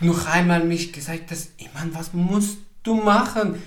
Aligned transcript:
noch 0.00 0.26
einmal 0.26 0.64
mich 0.64 0.92
gesagt, 0.92 1.30
dass, 1.30 1.50
ey 1.58 1.68
Mann, 1.74 1.94
was 1.94 2.12
musst 2.12 2.58
du 2.82 2.94
machen? 2.94 3.62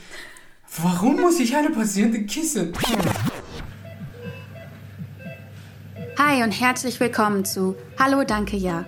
Warum 0.82 1.20
muss 1.20 1.40
ich 1.40 1.56
eine 1.56 1.70
Patientin 1.72 2.28
kissen? 2.28 2.74
Hi 6.18 6.44
und 6.44 6.52
herzlich 6.52 7.00
willkommen 7.00 7.46
zu 7.46 7.76
Hallo, 7.98 8.24
danke, 8.24 8.58
ja. 8.58 8.86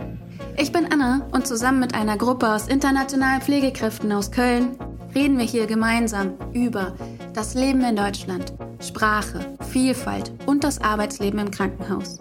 Ich 0.58 0.72
bin 0.72 0.92
Anne 0.92 1.28
und 1.32 1.48
zusammen 1.48 1.80
mit 1.80 1.96
einer 1.96 2.18
Gruppe 2.18 2.50
aus 2.50 2.68
internationalen 2.68 3.42
Pflegekräften 3.42 4.12
aus 4.12 4.32
Köln 4.32 4.76
reden 5.16 5.38
wir 5.38 5.46
hier 5.46 5.66
gemeinsam 5.66 6.34
über 6.54 6.96
das 7.34 7.54
Leben 7.54 7.82
in 7.82 7.96
Deutschland, 7.96 8.54
Sprache, 8.82 9.58
Vielfalt 9.72 10.32
und 10.46 10.64
das 10.64 10.80
Arbeitsleben 10.82 11.40
im 11.40 11.52
Krankenhaus. 11.52 12.20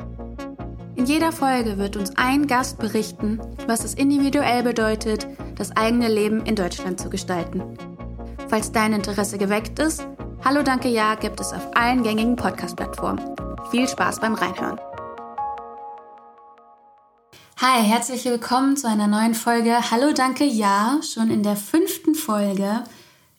In 1.00 1.06
jeder 1.06 1.32
Folge 1.32 1.78
wird 1.78 1.96
uns 1.96 2.14
ein 2.16 2.46
Gast 2.46 2.78
berichten, 2.78 3.40
was 3.66 3.84
es 3.84 3.94
individuell 3.94 4.62
bedeutet, 4.62 5.26
das 5.56 5.74
eigene 5.74 6.08
Leben 6.08 6.44
in 6.44 6.54
Deutschland 6.54 7.00
zu 7.00 7.08
gestalten. 7.08 7.62
Falls 8.48 8.70
dein 8.70 8.92
Interesse 8.92 9.38
geweckt 9.38 9.78
ist, 9.78 10.06
Hallo 10.44 10.62
Danke 10.62 10.90
Ja 10.90 11.14
gibt 11.14 11.40
es 11.40 11.54
auf 11.54 11.74
allen 11.74 12.02
gängigen 12.02 12.36
Podcast-Plattformen. 12.36 13.34
Viel 13.70 13.88
Spaß 13.88 14.20
beim 14.20 14.34
Reinhören. 14.34 14.78
Hi, 17.62 17.82
herzlich 17.82 18.26
willkommen 18.26 18.76
zu 18.76 18.86
einer 18.86 19.06
neuen 19.06 19.34
Folge 19.34 19.90
Hallo 19.90 20.12
Danke 20.12 20.44
Ja, 20.44 21.00
schon 21.02 21.30
in 21.30 21.42
der 21.42 21.56
fünften 21.56 22.14
Folge. 22.14 22.84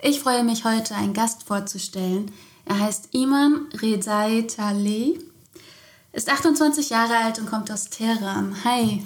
Ich 0.02 0.20
freue 0.20 0.44
mich 0.44 0.66
heute, 0.66 0.96
einen 0.96 1.14
Gast 1.14 1.44
vorzustellen. 1.44 2.32
Er 2.66 2.80
heißt 2.80 3.14
Iman 3.14 3.68
Rezai 3.80 4.48
Taleh, 4.48 5.20
ist 6.14 6.30
28 6.30 6.90
Jahre 6.90 7.18
alt 7.18 7.40
und 7.40 7.50
kommt 7.50 7.72
aus 7.72 7.90
Teheran. 7.90 8.56
Hi. 8.64 9.04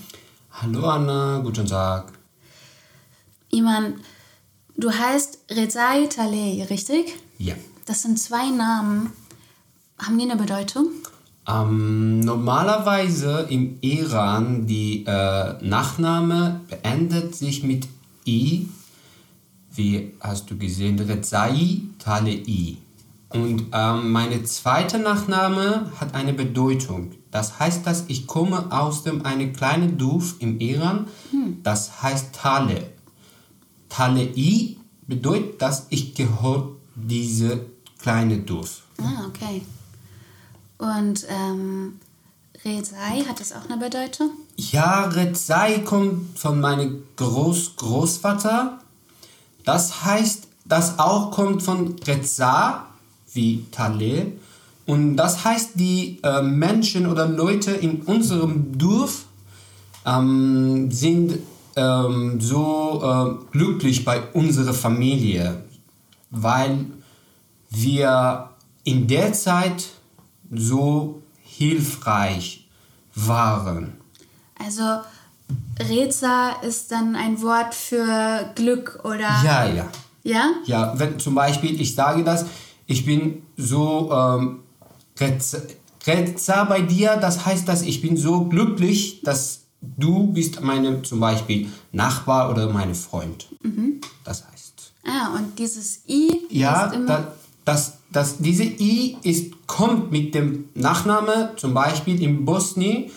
Hallo 0.52 0.88
Anna, 0.88 1.40
guten 1.40 1.66
Tag. 1.68 2.12
Iman, 3.52 3.96
du 4.76 4.92
heißt 4.92 5.40
Rezai 5.52 6.08
Taleh, 6.08 6.64
richtig? 6.70 7.14
Ja. 7.38 7.56
Das 7.86 8.02
sind 8.02 8.20
zwei 8.20 8.50
Namen. 8.50 9.12
Haben 10.00 10.18
die 10.18 10.26
eine 10.26 10.36
Bedeutung? 10.36 10.88
Ähm, 11.48 12.22
normalerweise 12.22 13.46
im 13.50 13.78
Iran 13.82 14.66
die 14.66 15.06
äh, 15.06 15.64
Nachname 15.64 16.62
beendet 16.68 17.36
sich 17.36 17.64
mit 17.64 17.88
I, 18.26 18.68
wie 19.72 20.14
hast 20.20 20.50
du 20.50 20.58
gesehen, 20.58 21.00
Rezai 21.00 21.82
Talei. 22.00 22.78
Und 23.36 23.66
ähm, 23.74 24.12
meine 24.12 24.44
zweite 24.44 24.98
Nachname 24.98 25.92
hat 26.00 26.16
eine 26.16 26.34
Bedeutung. 26.34 27.12
Das 27.32 27.60
heißt, 27.60 27.86
dass 27.86 28.06
ich 28.08 28.28
komme 28.28 28.72
aus 28.72 29.04
dem 29.04 29.26
eine 29.26 29.52
kleine 29.52 29.90
Dorf 29.90 30.36
im 30.40 30.60
Iran, 30.60 31.08
hm. 31.32 31.60
das 31.64 32.02
heißt 32.02 32.34
Tale. 32.34 32.92
Talei 33.90 34.78
bedeutet, 35.06 35.62
dass 35.62 35.88
ich 35.90 36.16
gehöre 36.16 36.70
diese 36.96 37.66
kleine 38.00 38.38
Dorf. 38.38 38.84
Ah, 38.98 39.26
okay. 39.28 39.62
Und 40.78 41.26
ähm, 41.30 42.00
Rezai, 42.64 43.24
hat 43.28 43.40
das 43.40 43.52
auch 43.52 43.70
eine 43.70 43.78
Bedeutung? 43.78 44.32
Ja, 44.56 45.06
Rezai 45.06 45.80
kommt 45.80 46.40
von 46.40 46.60
meinem 46.60 47.04
Groß-Großvater. 47.18 48.80
Das 49.66 50.06
heißt, 50.06 50.48
das 50.66 51.00
auch 51.00 51.32
kommt 51.32 51.62
von 51.64 51.96
Reza, 52.06 52.88
wie 53.36 53.66
Taleh. 53.72 54.28
Und 54.86 55.18
das 55.18 55.44
heißt, 55.44 55.72
die 55.76 56.20
äh, 56.24 56.42
Menschen 56.42 57.08
oder 57.08 57.28
Leute 57.28 57.72
in 57.72 58.02
unserem 58.02 58.78
Dorf 58.78 59.26
ähm, 60.06 60.92
sind 60.92 61.40
ähm, 61.76 62.40
so 62.40 63.02
äh, 63.04 63.52
glücklich 63.52 64.06
bei 64.06 64.22
unserer 64.34 64.74
Familie, 64.74 65.64
weil 66.30 66.86
wir 67.72 68.50
in 68.84 69.08
der 69.08 69.34
Zeit 69.34 69.88
so 70.52 71.22
hilfreich 71.42 72.68
waren. 73.16 73.94
Also 74.58 74.84
Reza 75.80 76.52
ist 76.62 76.92
dann 76.92 77.16
ein 77.16 77.42
Wort 77.42 77.74
für 77.74 78.52
Glück 78.56 79.00
oder? 79.04 79.42
Ja, 79.44 79.66
ja. 79.66 79.88
Ja? 80.24 80.54
Ja, 80.66 80.94
wenn 80.98 81.20
zum 81.20 81.36
Beispiel 81.36 81.80
ich 81.80 81.94
sage 81.94 82.24
das, 82.24 82.46
ich 82.88 83.06
bin 83.06 83.44
so 83.58 84.12
ähm, 84.12 84.60
bei 86.68 86.82
dir, 86.82 87.18
das 87.18 87.46
heißt, 87.46 87.68
dass 87.68 87.82
ich 87.82 88.02
bin 88.02 88.18
so 88.18 88.46
glücklich, 88.46 89.22
dass 89.24 89.62
du 89.82 90.28
bist 90.28 90.62
meine 90.62 91.02
zum 91.04 91.20
Beispiel 91.20 91.68
Nachbar 91.92 92.52
oder 92.52 92.70
meine 92.72 92.96
Freund. 92.96 93.48
Mhm. 93.64 94.02
Das 94.24 94.46
heißt. 94.48 94.94
Ah, 95.06 95.36
und 95.36 95.58
dieses 95.58 96.02
I 96.08 96.42
ja, 96.50 96.86
ist 96.86 96.96
immer... 96.96 97.08
Da, 97.08 97.34
das, 97.66 97.98
das, 98.12 98.38
diese 98.38 98.64
I 98.64 99.18
ist, 99.24 99.68
kommt 99.68 100.12
mit 100.12 100.36
dem 100.36 100.70
Nachname, 100.76 101.52
zum 101.58 101.74
Beispiel 101.74 102.22
in 102.22 102.46
Bosnien, 102.46 103.10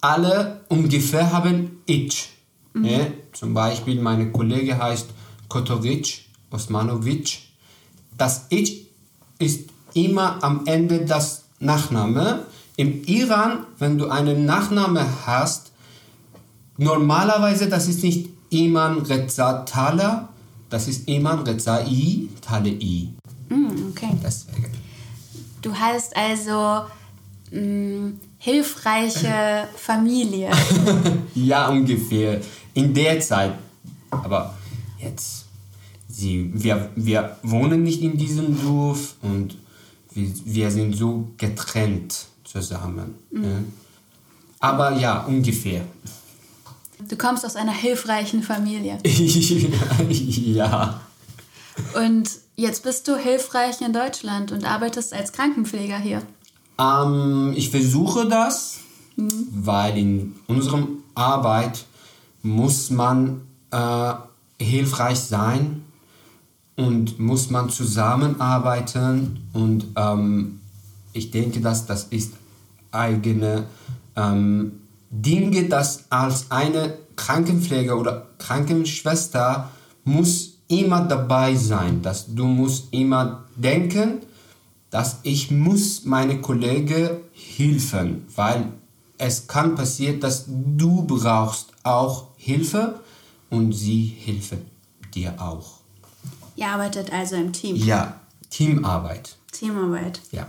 alle 0.00 0.62
ungefähr 0.68 1.30
haben 1.32 1.82
Ich. 1.86 2.30
Mhm. 2.72 2.84
Ja, 2.84 3.00
zum 3.32 3.54
Beispiel 3.54 4.00
meine 4.00 4.32
Kollege 4.32 4.78
heißt 4.78 5.08
Kotoric, 5.48 6.24
Osmanovic. 6.50 7.40
Das 8.16 8.46
Ich 8.48 8.86
ist 9.42 9.68
immer 9.94 10.42
am 10.42 10.62
Ende 10.66 11.04
das 11.04 11.44
Nachname. 11.60 12.46
Im 12.76 13.04
Iran, 13.04 13.66
wenn 13.78 13.98
du 13.98 14.08
einen 14.08 14.46
Nachname 14.46 15.06
hast, 15.26 15.72
normalerweise 16.78 17.68
das 17.68 17.88
ist 17.88 18.02
nicht 18.02 18.30
Iman 18.50 18.98
Reza 18.98 19.64
Tala, 19.64 20.28
das 20.70 20.88
ist 20.88 21.08
Iman 21.08 21.40
Rezai 21.40 22.28
Talei. 22.40 23.08
Mm, 23.48 23.90
okay. 23.90 24.10
Deswegen. 24.22 24.72
Du 25.60 25.74
heißt 25.74 26.16
also 26.16 26.86
mh, 27.50 27.60
mm, 27.60 28.20
hilfreiche 28.38 29.68
Familie. 29.76 30.50
ja, 31.34 31.68
ungefähr. 31.68 32.40
In 32.74 32.92
der 32.94 33.20
Zeit. 33.20 33.52
Aber 34.10 34.54
jetzt, 34.98 35.41
sie, 36.12 36.50
wir, 36.54 36.90
wir 36.94 37.36
wohnen 37.42 37.82
nicht 37.82 38.02
in 38.02 38.16
diesem 38.16 38.60
Dorf 38.62 39.14
und 39.22 39.56
wir, 40.12 40.30
wir 40.44 40.70
sind 40.70 40.94
so 40.94 41.32
getrennt 41.38 42.26
zusammen. 42.44 43.14
Mhm. 43.30 43.44
Ja. 43.44 43.50
Aber 44.60 44.96
ja, 44.96 45.20
ungefähr. 45.24 45.82
Du 47.08 47.16
kommst 47.16 47.44
aus 47.44 47.56
einer 47.56 47.72
hilfreichen 47.72 48.42
Familie. 48.42 48.98
ja. 50.08 51.00
Und 51.94 52.30
jetzt 52.54 52.84
bist 52.84 53.08
du 53.08 53.16
hilfreich 53.16 53.80
in 53.80 53.92
Deutschland 53.92 54.52
und 54.52 54.64
arbeitest 54.64 55.12
als 55.12 55.32
Krankenpfleger 55.32 55.98
hier. 55.98 56.22
Ähm, 56.78 57.54
ich 57.56 57.70
versuche 57.70 58.28
das, 58.28 58.78
mhm. 59.16 59.48
weil 59.50 59.98
in 59.98 60.36
unserer 60.46 60.86
Arbeit 61.14 61.86
muss 62.42 62.90
man 62.90 63.40
äh, 63.70 64.12
hilfreich 64.60 65.18
sein 65.18 65.82
und 66.76 67.18
muss 67.18 67.50
man 67.50 67.70
zusammenarbeiten 67.70 69.48
und 69.52 69.86
ähm, 69.96 70.60
ich 71.12 71.30
denke, 71.30 71.60
dass 71.60 71.86
das 71.86 72.04
ist 72.04 72.32
eigene 72.90 73.64
ähm, 74.16 74.80
Dinge, 75.10 75.68
dass 75.68 76.10
als 76.10 76.50
eine 76.50 76.94
Krankenpfleger 77.16 77.98
oder 77.98 78.28
Krankenschwester 78.38 79.70
muss 80.04 80.54
immer 80.68 81.02
dabei 81.02 81.54
sein, 81.54 82.02
dass 82.02 82.34
du 82.34 82.46
musst 82.46 82.92
immer 82.92 83.44
denken, 83.56 84.20
dass 84.90 85.18
ich 85.22 85.50
muss 85.50 86.04
meine 86.04 86.40
Kollegen 86.40 87.10
helfen, 87.32 88.26
weil 88.34 88.72
es 89.18 89.46
kann 89.46 89.74
passieren, 89.74 90.20
dass 90.20 90.46
du 90.48 91.02
brauchst 91.02 91.72
auch 91.82 92.28
Hilfe 92.36 93.00
und 93.50 93.72
sie 93.72 94.16
helfen 94.24 94.62
dir 95.14 95.34
auch. 95.40 95.81
Ihr 96.62 96.68
arbeitet 96.68 97.12
also 97.12 97.34
im 97.34 97.52
Team? 97.52 97.74
Ja, 97.74 98.20
Teamarbeit. 98.48 99.34
Teamarbeit. 99.50 100.20
Ja. 100.30 100.46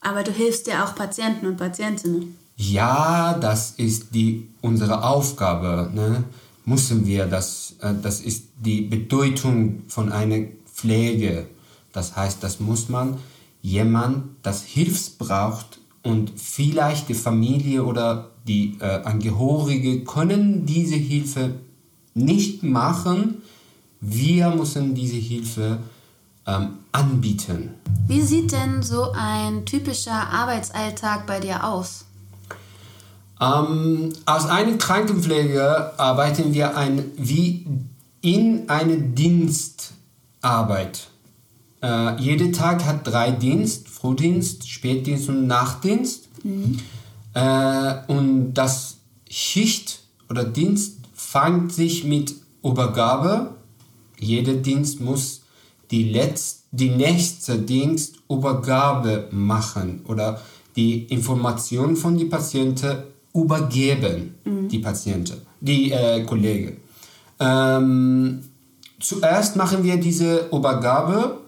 Aber 0.00 0.22
du 0.22 0.32
hilfst 0.32 0.66
dir 0.66 0.82
auch 0.82 0.94
Patienten 0.94 1.46
und 1.46 1.58
Patientinnen. 1.58 2.38
Ja, 2.56 3.36
das 3.38 3.72
ist 3.72 4.14
die, 4.14 4.48
unsere 4.62 5.04
Aufgabe. 5.04 5.90
Ne? 5.94 6.24
müssen 6.66 7.06
wir, 7.06 7.26
das, 7.26 7.76
äh, 7.80 7.94
das 8.02 8.20
ist 8.20 8.44
die 8.58 8.82
Bedeutung 8.82 9.82
von 9.88 10.12
einer 10.12 10.46
Pflege. 10.72 11.46
Das 11.92 12.16
heißt, 12.16 12.42
das 12.42 12.60
muss 12.60 12.88
man 12.88 13.18
jemand, 13.62 14.24
das 14.42 14.62
Hilfs 14.62 15.10
braucht 15.10 15.80
und 16.02 16.32
vielleicht 16.36 17.08
die 17.08 17.14
Familie 17.14 17.84
oder 17.84 18.30
die 18.46 18.76
äh, 18.80 18.84
Angehörige 18.84 20.04
können 20.04 20.66
diese 20.66 20.96
Hilfe 20.96 21.54
nicht 22.14 22.62
machen. 22.62 23.42
Wir 24.08 24.50
müssen 24.50 24.94
diese 24.94 25.16
Hilfe 25.16 25.78
ähm, 26.46 26.78
anbieten. 26.92 27.74
Wie 28.06 28.22
sieht 28.22 28.52
denn 28.52 28.82
so 28.82 29.10
ein 29.12 29.66
typischer 29.66 30.12
Arbeitsalltag 30.12 31.26
bei 31.26 31.40
dir 31.40 31.64
aus? 31.64 32.04
Ähm, 33.40 34.12
als 34.24 34.46
eine 34.46 34.78
Krankenpflege 34.78 35.98
arbeiten 35.98 36.54
wir 36.54 36.76
ein, 36.76 37.04
wie 37.16 37.66
in 38.22 38.68
eine 38.68 38.96
Dienstarbeit. 38.96 41.08
Äh, 41.82 42.20
jeder 42.20 42.52
Tag 42.52 42.84
hat 42.84 43.06
drei 43.06 43.32
Dienst, 43.32 43.88
Frühdienst, 43.88 44.68
Spätdienst 44.68 45.28
und 45.28 45.48
Nachtdienst. 45.48 46.28
Mhm. 46.44 46.78
Äh, 47.34 47.94
und 48.06 48.54
das 48.54 48.98
Schicht 49.28 50.00
oder 50.30 50.44
Dienst 50.44 50.98
fängt 51.12 51.72
sich 51.72 52.04
mit 52.04 52.34
Übergabe. 52.62 53.55
Jeder 54.18 54.54
Dienst 54.54 55.00
muss 55.00 55.42
die, 55.90 56.10
letzte, 56.10 56.64
die 56.72 56.90
nächste 56.90 57.58
Dienstübergabe 57.58 59.28
machen 59.30 60.02
oder 60.06 60.40
die 60.74 61.04
Informationen 61.04 61.96
von 61.96 62.18
den 62.18 62.28
Patienten 62.28 63.04
übergeben, 63.34 64.34
mhm. 64.44 64.68
die 64.68 64.78
Patienten, 64.78 65.40
die 65.60 65.92
äh, 65.92 66.22
Kollegen. 66.24 66.78
Ähm, 67.38 68.40
zuerst 69.00 69.56
machen 69.56 69.84
wir 69.84 69.96
diese 69.98 70.48
Übergabe, 70.52 71.38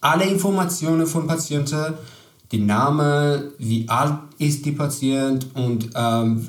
alle 0.00 0.24
Informationen 0.24 1.06
von 1.06 1.26
Patienten, 1.26 1.94
die 2.52 2.58
Name, 2.58 3.52
wie 3.58 3.88
alt 3.88 4.14
ist 4.38 4.64
die 4.66 4.72
Patient 4.72 5.46
und 5.54 5.90
ähm, 5.94 6.48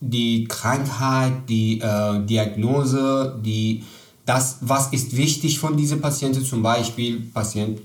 die 0.00 0.44
Krankheit, 0.44 1.48
die 1.48 1.80
äh, 1.80 2.24
Diagnose, 2.24 3.38
die, 3.44 3.84
das, 4.26 4.58
was 4.60 4.92
ist 4.92 5.16
wichtig 5.16 5.58
von 5.58 5.76
dieser 5.76 5.96
Patienten, 5.96 6.44
zum 6.44 6.62
Beispiel, 6.62 7.20
Patient 7.32 7.80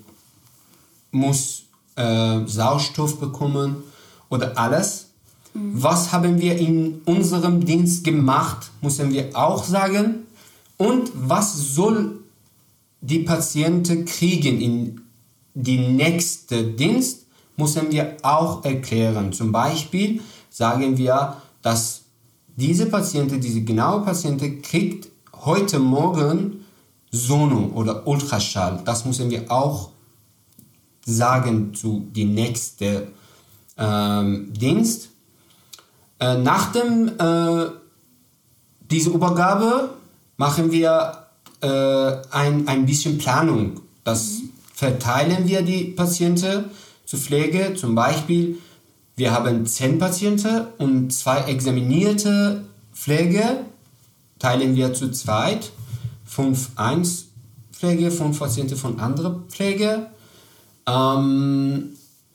muss 1.12 1.64
äh, 1.96 2.40
Sauerstoff 2.46 3.20
bekommen 3.20 3.84
oder 4.30 4.58
alles. 4.58 5.08
Mhm. 5.54 5.84
Was 5.84 6.12
haben 6.12 6.42
wir 6.42 6.58
in 6.58 7.02
unserem 7.06 7.64
Dienst 7.64 8.04
gemacht, 8.04 8.72
müssen 8.82 9.14
wir 9.14 9.30
auch 9.34 9.64
sagen. 9.64 10.26
Und 10.78 11.12
was 11.14 11.76
soll 11.76 12.20
die 13.02 13.20
Patienten 13.20 14.06
kriegen 14.06 14.60
in 14.62 15.02
die 15.54 15.78
nächste 15.78 16.64
Dienst, 16.64 17.26
müssen 17.56 17.92
wir 17.92 18.18
auch 18.24 18.66
erklären. 18.66 19.32
Zum 19.32 19.52
Beispiel 19.52 20.22
sagen 20.50 20.98
wir, 20.98 21.38
dass 21.62 22.02
diese 22.56 22.88
Patientin, 22.88 23.40
diese 23.40 23.62
genaue 23.62 24.02
Patientin 24.02 24.62
kriegt 24.62 25.11
heute 25.44 25.80
Morgen 25.80 26.66
Sono 27.12 27.72
oder 27.74 28.08
Ultraschall. 28.08 28.82
Das 28.86 29.06
müssen 29.06 29.30
wir 29.30 29.52
auch 29.52 29.90
sagen 31.06 31.74
zu 31.74 32.08
dem 32.16 32.34
nächsten 32.34 33.08
ähm, 33.78 34.54
Dienst. 34.54 35.10
Äh, 36.20 36.38
nach 36.38 36.72
dem, 36.72 37.12
äh, 37.18 37.72
diese 38.90 39.10
Übergabe 39.10 39.90
machen 40.38 40.72
wir 40.72 41.26
äh, 41.62 41.68
ein, 41.68 42.68
ein 42.68 42.86
bisschen 42.86 43.18
Planung. 43.18 43.82
Das 44.04 44.42
verteilen 44.74 45.48
wir 45.48 45.64
die 45.64 45.86
Patienten 45.86 46.66
zur 47.06 47.20
Pflege. 47.20 47.74
Zum 47.74 47.96
Beispiel, 47.96 48.60
wir 49.16 49.32
haben 49.32 49.66
zehn 49.66 49.98
Patienten 49.98 50.68
und 50.78 51.12
zwei 51.12 51.42
examinierte 51.42 52.64
Pflege 52.94 53.66
teilen 54.42 54.76
wir 54.76 54.94
zu 54.94 55.12
zweit. 55.12 55.72
Fünf 56.26 56.72
eins 56.76 57.28
Pflege, 57.72 58.10
fünf 58.10 58.40
Patienten 58.40 58.76
von 58.76 59.00
anderer 59.00 59.44
Pflege. 59.50 60.08
Ähm, 60.88 61.90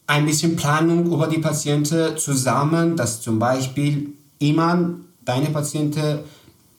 ein 0.07 0.25
bisschen 0.25 0.55
Planung 0.55 1.07
über 1.07 1.27
die 1.27 1.39
Patienten 1.39 2.17
zusammen, 2.17 2.97
dass 2.97 3.21
zum 3.21 3.41
Beispiel 3.41 4.15
immer 4.39 4.95
deine 5.25 5.51
Patienten 5.51 6.21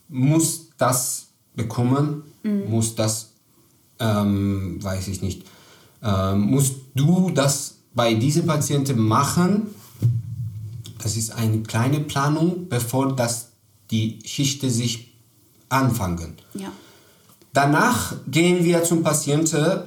muss 0.08 0.70
das 0.78 1.28
bekommen, 1.56 2.24
mhm. 2.44 2.70
muss 2.70 2.96
das, 2.96 3.32
ähm, 4.00 4.82
weiß 4.82 5.10
ich 5.10 5.22
nicht, 5.22 5.44
ähm, 6.02 6.42
musst 6.42 6.76
du 6.96 7.32
das 7.32 7.80
bei 7.94 8.14
diesen 8.14 8.46
Patienten 8.46 9.00
machen. 9.00 9.68
Das 11.00 11.18
ist 11.18 11.32
eine 11.32 11.64
kleine 11.64 12.00
Planung, 12.00 12.70
bevor 12.70 13.14
das 13.14 13.50
die 13.92 14.20
Schichten 14.24 14.70
sich 14.70 15.17
anfangen. 15.70 16.34
Ja. 16.54 16.72
Danach 17.54 18.16
gehen 18.28 18.64
wir 18.64 18.84
zum 18.84 19.04
Patienten 19.04 19.82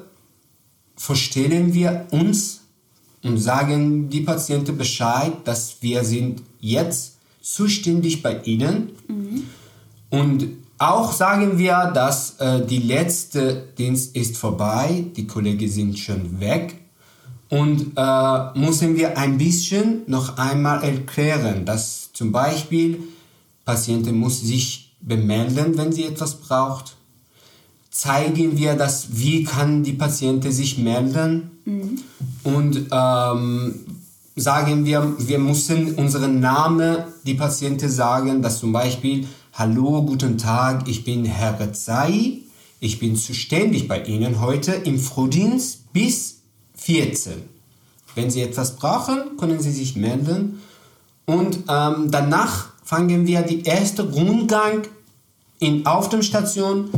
vorstellen 0.97 1.73
wir 1.73 2.06
uns 2.11 2.61
und 3.23 3.38
sagen 3.38 4.11
die 4.11 4.21
Patienten 4.21 4.77
Bescheid, 4.77 5.32
dass 5.44 5.77
wir 5.81 6.05
sind 6.05 6.43
jetzt 6.61 7.17
zuständig 7.41 8.23
bei 8.23 8.38
ihnen. 8.43 8.91
Mhm. 9.09 9.44
Und 10.11 10.47
auch 10.77 11.12
sagen 11.12 11.59
wir, 11.59 11.91
dass 11.94 12.38
äh, 12.38 12.67
die 12.67 12.79
letzte 12.79 13.69
Dienst 13.79 14.17
ist 14.17 14.37
vorbei, 14.37 15.05
die 15.17 15.27
Kollegen 15.27 15.69
sind 15.69 15.99
schon 15.99 16.41
weg. 16.41 16.77
Und 17.49 17.93
äh, 17.97 18.59
müssen 18.59 18.97
wir 18.97 19.17
ein 19.19 19.38
bisschen 19.38 20.03
noch 20.06 20.38
einmal 20.38 20.85
erklären, 20.85 21.65
dass 21.65 22.12
zum 22.12 22.31
Beispiel 22.31 23.03
Patienten 23.65 24.17
muss 24.17 24.41
sich 24.41 24.89
bemelden, 25.00 25.76
wenn 25.76 25.93
sie 25.93 26.05
etwas 26.05 26.41
braucht 26.41 26.97
zeigen 27.91 28.56
wir 28.56 28.75
das, 28.75 29.08
wie 29.11 29.44
kann 29.44 29.82
die 29.82 29.93
Patientin 29.93 30.52
sich 30.52 30.79
melden 30.79 31.50
mhm. 31.64 31.99
und 32.44 32.87
ähm, 32.93 33.75
sagen 34.37 34.85
wir, 34.85 35.14
wir 35.19 35.38
müssen 35.38 35.97
unseren 35.97 36.41
Namen 36.41 36.99
die 37.26 37.35
Patientin 37.35 37.91
sagen, 37.91 38.43
dass 38.43 38.61
zum 38.61 38.73
Beispiel, 38.73 39.26
hallo, 39.52 40.02
guten 40.02 40.38
Tag, 40.38 40.88
ich 40.88 41.05
bin 41.05 41.25
Herr 41.25 41.58
Rezai, 41.58 42.38
ich 42.79 42.99
bin 42.99 43.17
zuständig 43.17 43.88
bei 43.88 44.03
Ihnen 44.05 44.41
heute 44.41 44.73
im 44.73 44.99
Frühdienst 44.99 45.93
bis 45.93 46.41
14. 46.76 47.35
Wenn 48.14 48.31
Sie 48.31 48.41
etwas 48.41 48.76
brauchen, 48.76 49.37
können 49.37 49.61
Sie 49.61 49.73
sich 49.73 49.96
melden 49.96 50.61
und 51.26 51.58
ähm, 51.69 52.11
danach 52.11 52.69
fangen 52.90 53.25
wir 53.28 53.42
die 53.42 53.62
erste 53.62 54.02
Rundgang 54.02 54.82
in, 55.60 55.87
auf 55.87 56.08
der 56.08 56.22
Station 56.22 56.90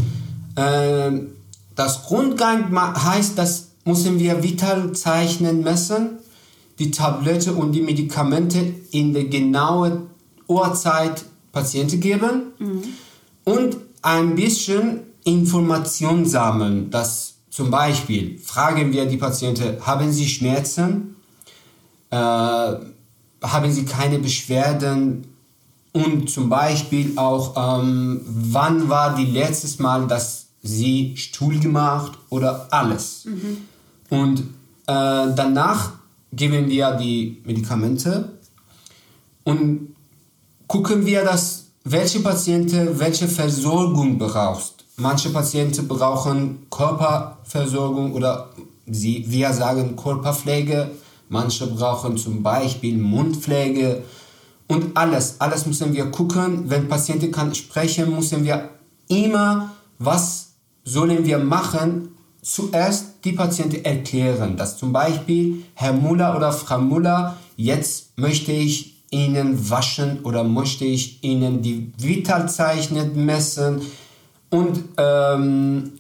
ähm, 0.57 1.33
das 1.75 2.05
Grundgang 2.05 2.75
heißt, 2.75 3.37
das 3.37 3.73
müssen 3.85 4.19
wir 4.19 4.43
Vitalzeichen 4.43 5.63
messen, 5.63 6.19
die 6.79 6.91
Tablette 6.91 7.53
und 7.53 7.73
die 7.73 7.83
Medikamente 7.83 8.75
in 8.91 9.13
der 9.13 9.25
genauen 9.25 10.09
Uhrzeit 10.49 11.27
Patienten 11.53 12.01
geben 12.01 12.53
mhm. 12.59 12.83
und 13.45 13.77
ein 14.01 14.35
bisschen 14.35 15.01
Information 15.25 16.25
sammeln. 16.25 16.91
Das 16.91 17.35
zum 17.51 17.71
Beispiel 17.71 18.39
fragen 18.39 18.95
wir 18.95 19.05
die 19.05 19.19
Patienten, 19.19 19.77
haben 19.85 20.11
sie 20.11 20.27
Schmerzen? 20.27 21.17
Äh, 22.09 22.17
haben 22.17 23.71
sie 23.71 23.85
keine 23.85 24.19
Beschwerden? 24.19 25.32
Und 25.93 26.31
zum 26.31 26.49
Beispiel 26.49 27.13
auch, 27.17 27.81
ähm, 27.81 28.23
wann 28.25 28.89
war 28.89 29.15
die 29.15 29.27
letztes 29.27 29.79
Mal, 29.79 30.07
dass 30.07 30.47
sie 30.63 31.17
Stuhl 31.17 31.59
gemacht 31.59 32.13
oder 32.31 32.69
alles. 32.71 33.27
Mhm. 33.27 33.59
Und 34.09 34.41
äh, 34.41 34.45
danach 34.87 35.93
geben 36.33 36.69
wir 36.69 36.93
die 36.93 37.43
Medikamente 37.45 38.39
und 39.45 39.95
gucken 40.67 41.05
wir, 41.05 41.25
dass 41.25 41.67
welche 41.85 42.21
Patienten 42.21 42.99
welche 42.99 43.29
Versorgung 43.29 44.19
braucht. 44.19 44.85
Manche 44.97 45.31
Patienten 45.31 45.89
brauchen 45.89 46.67
Körperversorgung 46.71 48.13
oder 48.13 48.51
sie, 48.87 49.25
wir 49.29 49.53
sagen 49.53 49.97
Körperpflege. 49.97 50.91
Manche 51.29 51.67
brauchen 51.67 52.17
zum 52.17 52.43
Beispiel 52.43 52.97
Mundpflege 52.99 54.03
und 54.73 54.97
alles. 54.97 55.41
Alles 55.41 55.67
müssen 55.67 55.93
wir 55.93 56.07
gucken. 56.11 56.71
Wenn 56.71 56.89
Patienten 56.89 57.31
kann 57.31 57.55
sprechen, 57.55 58.15
müssen 58.15 58.45
wir 58.45 58.71
immer 59.09 59.71
was 60.05 60.55
sollen 60.85 61.25
wir 61.25 61.39
machen, 61.39 62.09
zuerst 62.43 63.25
die 63.25 63.33
Patienten 63.33 63.85
erklären, 63.85 64.57
dass 64.57 64.77
zum 64.77 64.93
Beispiel 64.93 65.65
Herr 65.75 65.93
Müller 65.93 66.37
oder 66.37 66.53
Frau 66.53 66.79
Müller, 66.79 67.37
jetzt 67.57 68.19
möchte 68.19 68.51
ich 68.51 69.05
Ihnen 69.11 69.71
waschen 69.71 70.21
oder 70.25 70.43
möchte 70.43 70.85
ich 70.85 71.23
Ihnen 71.23 71.63
die 71.63 71.93
Vitalzeichen 71.99 73.25
messen 73.25 73.83
und 74.51 74.83
ähm, 74.97 75.93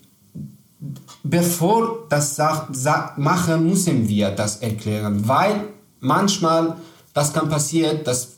bevor 1.22 2.06
das 2.08 2.34
sagt, 2.34 2.74
sagt, 2.74 3.18
machen, 3.18 3.68
müssen 3.68 4.08
wir 4.08 4.30
das 4.30 4.56
erklären, 4.56 5.28
weil 5.28 5.68
manchmal 6.00 6.76
das 7.14 7.32
kann 7.32 7.48
passieren, 7.48 8.00
dass 8.04 8.31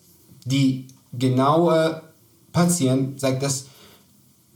die 0.45 0.89
genaue 1.13 2.03
Patient 2.53 3.21
sagt, 3.21 3.43
dass 3.43 3.67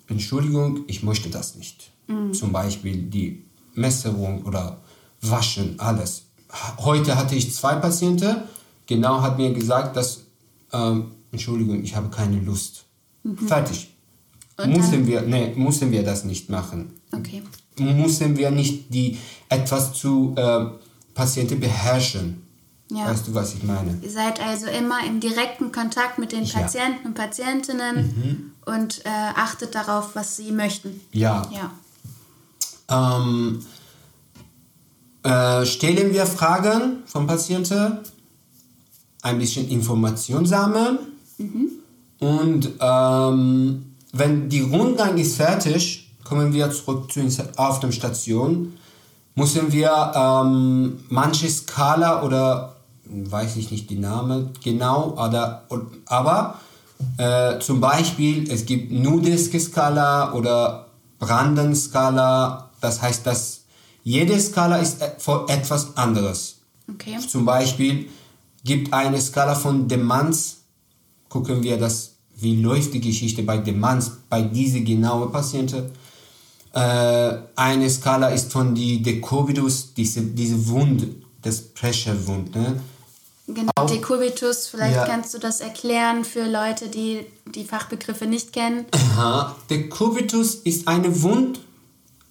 Entschuldigung, 0.09 0.85
ich 0.87 1.03
möchte 1.03 1.29
das 1.29 1.57
nicht. 1.57 1.91
Mhm. 2.07 2.33
Zum 2.33 2.53
Beispiel 2.53 3.03
die 3.03 3.45
Messerung 3.75 4.45
oder 4.45 4.81
Waschen, 5.21 5.79
alles. 5.79 6.23
Heute 6.79 7.17
hatte 7.17 7.35
ich 7.35 7.55
zwei 7.55 7.75
Patienten, 7.75 8.37
genau 8.87 9.21
hat 9.21 9.37
mir 9.37 9.53
gesagt, 9.53 9.97
dass 9.97 10.23
ähm, 10.73 11.13
Entschuldigung, 11.31 11.83
ich 11.83 11.95
habe 11.95 12.09
keine 12.09 12.41
Lust. 12.41 12.85
Fertig. 13.47 13.95
Mussten 14.67 15.07
wir, 15.07 15.23
nee, 15.23 15.53
mussten 15.55 15.93
wir 15.93 16.03
das 16.03 16.25
nicht 16.25 16.49
machen. 16.49 16.93
Okay. 17.13 17.43
Mussten 17.79 18.37
wir 18.37 18.51
nicht 18.51 18.93
die 18.93 19.19
etwas 19.49 19.93
zu 19.93 20.35
äh, 20.37 20.67
Patienten 21.15 21.61
beherrschen. 21.61 22.48
Ja. 22.91 23.07
Weißt 23.07 23.29
du, 23.29 23.35
was 23.35 23.55
ich 23.55 23.63
meine? 23.63 23.99
Ihr 24.01 24.11
seid 24.11 24.41
also 24.41 24.67
immer 24.67 25.05
im 25.07 25.21
direkten 25.21 25.73
Kontakt 25.73 26.19
mit 26.19 26.33
den 26.33 26.45
Ja. 26.45 26.57
Mhm. 26.57 26.63
Patienten 26.63 27.07
und 27.07 27.15
Patientinnen 27.15 28.55
und 28.65 29.05
äh, 29.05 29.09
achtet 29.35 29.75
darauf, 29.75 30.15
was 30.15 30.37
sie 30.37 30.53
möchten. 30.53 31.01
Ja. 31.13 31.47
Ja. 31.53 31.71
Ähm, 33.21 33.65
äh, 35.23 35.67
stellen 35.67 36.13
wir 36.15 36.25
Fragen 36.25 37.03
vom 37.07 37.27
Patienten, 37.27 37.99
ein 39.23 39.39
bisschen 39.39 39.69
Information 39.69 40.47
sammeln 40.47 40.99
und 42.19 42.71
ähm, 42.81 43.95
wenn 44.13 44.49
die 44.49 44.61
Rundgang 44.61 45.19
ist 45.19 45.37
fertig, 45.37 46.11
kommen 46.25 46.53
wir 46.53 46.71
zurück 46.71 47.13
zu 47.13 47.21
auf 47.57 47.81
der 47.81 47.93
Station, 47.93 48.75
müssen 49.35 49.73
wir 49.73 50.13
ähm, 50.15 51.01
manche 51.09 51.49
Skala 51.49 52.23
oder 52.23 52.77
weiß 53.11 53.57
ich 53.57 53.71
nicht 53.71 53.91
die 53.91 53.99
Name 53.99 54.51
genau, 54.63 55.13
oder, 55.13 55.67
aber 56.07 56.61
äh, 57.17 57.59
zum 57.61 57.81
Beispiel 57.81 58.51
es 58.51 58.67
gibt 58.67 58.93
Nudisk-Skala 58.93 60.33
oder 60.33 60.89
Branden-Skala, 61.19 62.71
das 62.81 63.03
heißt, 63.03 63.27
dass 63.27 63.63
jede 64.03 64.39
Skala 64.41 64.77
ist 64.77 65.03
für 65.19 65.47
etwas 65.49 65.97
anderes. 65.97 66.57
Okay. 66.91 67.19
Zum 67.27 67.45
Beispiel 67.45 68.09
gibt 68.65 68.93
eine 68.93 69.21
Skala 69.21 69.55
von 69.55 69.89
Demenz, 69.89 70.59
gucken 71.29 71.63
wir 71.63 71.77
das, 71.77 72.15
wie 72.37 72.61
läuft 72.61 72.95
die 72.95 73.01
Geschichte 73.01 73.43
bei 73.43 73.59
Demenz, 73.59 74.13
bei 74.31 74.43
diese 74.43 74.81
genaue 74.81 75.29
Patienten. 75.29 75.91
Äh, 76.73 77.39
eine 77.57 77.91
Skala 77.91 78.29
ist 78.29 78.53
von 78.53 78.75
die 78.75 79.03
Decubitus, 79.03 79.95
diese, 79.95 80.23
diese 80.23 80.69
Wund, 80.69 81.07
das 81.43 81.61
Pressure-Wund. 81.61 82.55
Ne? 82.55 82.81
Genau, 83.49 83.71
Auch- 83.77 83.91
Dekubitus, 83.91 84.67
vielleicht 84.67 84.95
Ja. 84.97 85.07
kannst 85.07 85.33
du 85.33 85.39
das 85.39 85.61
erklären 85.61 86.25
für 86.25 86.45
Leute, 86.47 86.89
die 86.89 87.25
die 87.47 87.65
Fachbegriffe 87.65 88.27
nicht 88.27 88.53
kennen. 88.53 88.85
Aha. 88.93 89.57
Cubitus 89.89 90.57
ist 90.57 90.87
eine 90.87 91.23
Wund, 91.23 91.61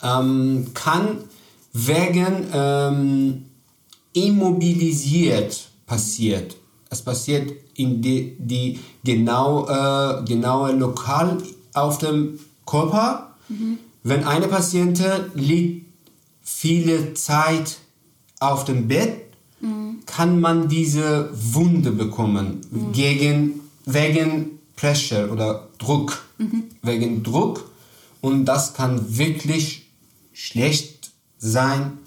ähm, 0.04 0.68
kann 0.76 1.18
wegen 1.74 2.48
ähm, 2.54 3.46
immobilisiert 4.14 5.70
passiert. 5.88 6.56
Es 6.90 7.02
passiert 7.02 7.52
in 7.76 8.02
die, 8.02 8.36
die 8.40 8.80
genau, 9.04 9.68
äh, 9.68 10.24
genaue 10.24 10.72
Lokal 10.74 11.38
auf 11.74 11.98
dem 11.98 12.40
Körper. 12.66 13.36
Wenn 14.04 14.24
eine 14.24 14.48
Patientin 14.48 15.32
liegt 15.34 15.86
viele 16.44 17.14
Zeit 17.14 17.78
auf 18.40 18.66
dem 18.66 18.88
Bett, 18.88 19.22
kann 20.08 20.40
man 20.40 20.68
diese 20.68 21.30
Wunde 21.34 21.92
bekommen 21.92 22.62
gegen, 22.94 23.60
wegen 23.86 24.60
Pressure 24.76 25.32
oder 25.32 25.68
Druck. 25.78 26.24
Wegen 26.82 27.24
Druck. 27.24 27.70
Und 28.22 28.46
das 28.46 28.74
kann 28.74 29.18
wirklich 29.18 29.88
schlecht 30.34 31.12
sein. 31.38 32.00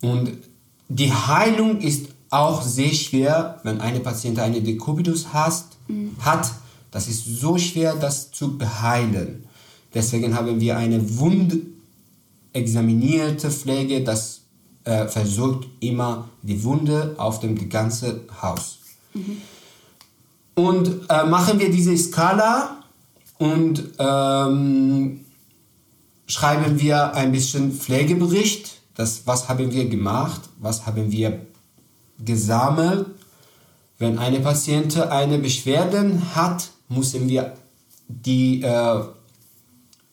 Und 0.00 0.30
die 0.88 1.12
Heilung 1.12 1.80
ist 1.80 2.06
auch 2.30 2.62
sehr 2.62 2.92
schwer, 2.92 3.60
wenn 3.62 3.80
eine 3.80 4.00
Patient 4.00 4.38
eine 4.38 4.60
Decubitus 4.60 5.32
hast, 5.32 5.76
hat. 6.20 6.52
Das 6.90 7.08
ist 7.08 7.40
so 7.40 7.56
schwer, 7.58 7.94
das 7.94 8.30
zu 8.30 8.58
beheilen. 8.58 9.46
Deswegen 9.94 10.34
haben 10.34 10.60
wir 10.60 10.76
eine 10.76 11.18
wundexaminierte 11.18 13.50
Pflege, 13.50 14.02
das 14.02 14.43
äh, 14.84 15.06
versorgt 15.06 15.66
immer 15.80 16.28
die 16.42 16.62
Wunde 16.62 17.14
auf 17.18 17.40
dem 17.40 17.68
ganzen 17.68 18.20
Haus. 18.42 18.78
Und 20.54 21.00
äh, 21.08 21.24
machen 21.24 21.58
wir 21.58 21.70
diese 21.70 21.96
Skala 21.96 22.76
und 23.38 23.82
ähm, 23.98 25.24
schreiben 26.26 26.80
wir 26.80 27.14
ein 27.14 27.32
bisschen 27.32 27.72
Pflegebericht. 27.72 28.72
Das, 28.94 29.26
was 29.26 29.48
haben 29.48 29.72
wir 29.72 29.88
gemacht? 29.88 30.42
Was 30.58 30.86
haben 30.86 31.10
wir 31.10 31.40
gesammelt? 32.24 33.06
Wenn 33.98 34.18
eine 34.18 34.40
Patientin 34.40 35.02
eine 35.02 35.38
Beschwerde 35.38 36.20
hat, 36.34 36.68
müssen 36.88 37.28
wir 37.28 37.54
die 38.08 38.62
äh, 38.62 39.00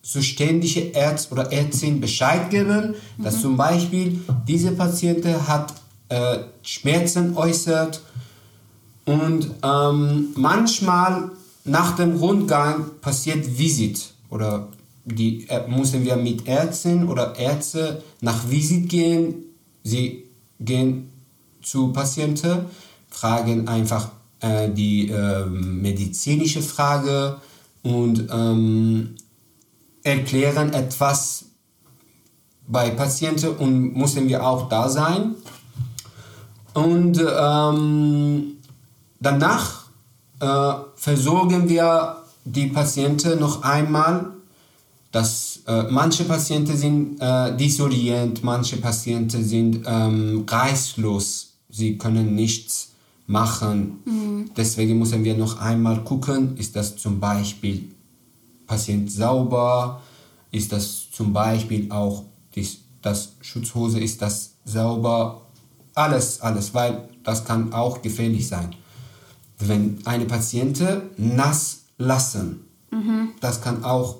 zuständige 0.02 0.92
Arzt 1.00 1.30
oder 1.30 1.52
Ärztin 1.52 2.00
Bescheid 2.00 2.50
geben, 2.50 2.94
dass 3.18 3.40
zum 3.40 3.56
Beispiel 3.56 4.20
diese 4.46 4.72
Patientin 4.72 5.46
hat 5.46 5.74
äh, 6.08 6.38
Schmerzen 6.62 7.36
äußert 7.36 8.02
und 9.04 9.50
ähm, 9.62 10.28
manchmal 10.36 11.30
nach 11.64 11.96
dem 11.96 12.16
Rundgang 12.16 12.90
passiert 13.00 13.58
Visit 13.58 14.12
oder 14.28 14.68
die 15.04 15.48
äh, 15.48 15.68
müssen 15.68 16.04
wir 16.04 16.16
mit 16.16 16.46
Ärzten 16.46 17.08
oder 17.08 17.36
Ärzte 17.36 18.02
nach 18.20 18.48
Visit 18.48 18.88
gehen. 18.88 19.34
Sie 19.82 20.24
gehen 20.60 21.10
zu 21.60 21.92
Patienten, 21.92 22.66
fragen 23.10 23.68
einfach 23.68 24.10
äh, 24.40 24.68
die 24.68 25.08
ähm, 25.08 25.82
medizinische 25.82 26.62
Frage 26.62 27.36
und 27.82 28.28
ähm, 28.32 29.16
erklären 30.02 30.72
etwas 30.72 31.44
bei 32.66 32.90
Patienten 32.90 33.56
und 33.56 33.96
müssen 33.96 34.28
wir 34.28 34.44
auch 34.46 34.68
da 34.68 34.88
sein. 34.88 35.34
Und 36.74 37.20
ähm, 37.20 38.56
danach 39.20 39.84
äh, 40.40 40.72
versorgen 40.96 41.68
wir 41.68 42.16
die 42.44 42.66
Patienten 42.66 43.38
noch 43.38 43.62
einmal. 43.62 44.32
Dass, 45.10 45.60
äh, 45.66 45.82
manche 45.90 46.24
Patienten 46.24 46.74
sind 46.74 47.20
äh, 47.20 47.54
disorient, 47.54 48.42
manche 48.42 48.78
Patienten 48.78 49.44
sind 49.44 49.82
ähm, 49.84 50.46
geistlos, 50.46 51.52
sie 51.68 51.98
können 51.98 52.34
nichts 52.34 52.92
machen. 53.26 53.98
Deswegen 54.56 54.98
müssen 54.98 55.22
wir 55.22 55.36
noch 55.36 55.60
einmal 55.60 56.02
gucken, 56.02 56.56
ist 56.56 56.74
das 56.76 56.96
zum 56.96 57.20
Beispiel 57.20 57.90
Patient 58.72 59.12
sauber, 59.12 60.00
ist 60.50 60.72
das 60.72 61.10
zum 61.10 61.34
Beispiel 61.34 61.92
auch 61.92 62.24
dies, 62.54 62.78
das 63.02 63.34
Schutzhose, 63.42 64.00
ist 64.00 64.22
das 64.22 64.54
sauber, 64.64 65.42
alles, 65.94 66.40
alles, 66.40 66.72
weil 66.72 67.06
das 67.22 67.44
kann 67.44 67.74
auch 67.74 68.00
gefährlich 68.00 68.48
sein. 68.48 68.74
Wenn 69.58 69.98
eine 70.06 70.24
Patientin 70.24 71.02
nass 71.18 71.82
lassen, 71.98 72.60
das 73.40 73.60
kann 73.60 73.84
auch 73.84 74.16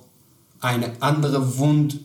eine 0.61 0.91
andere 1.01 1.57
Wund 1.57 2.01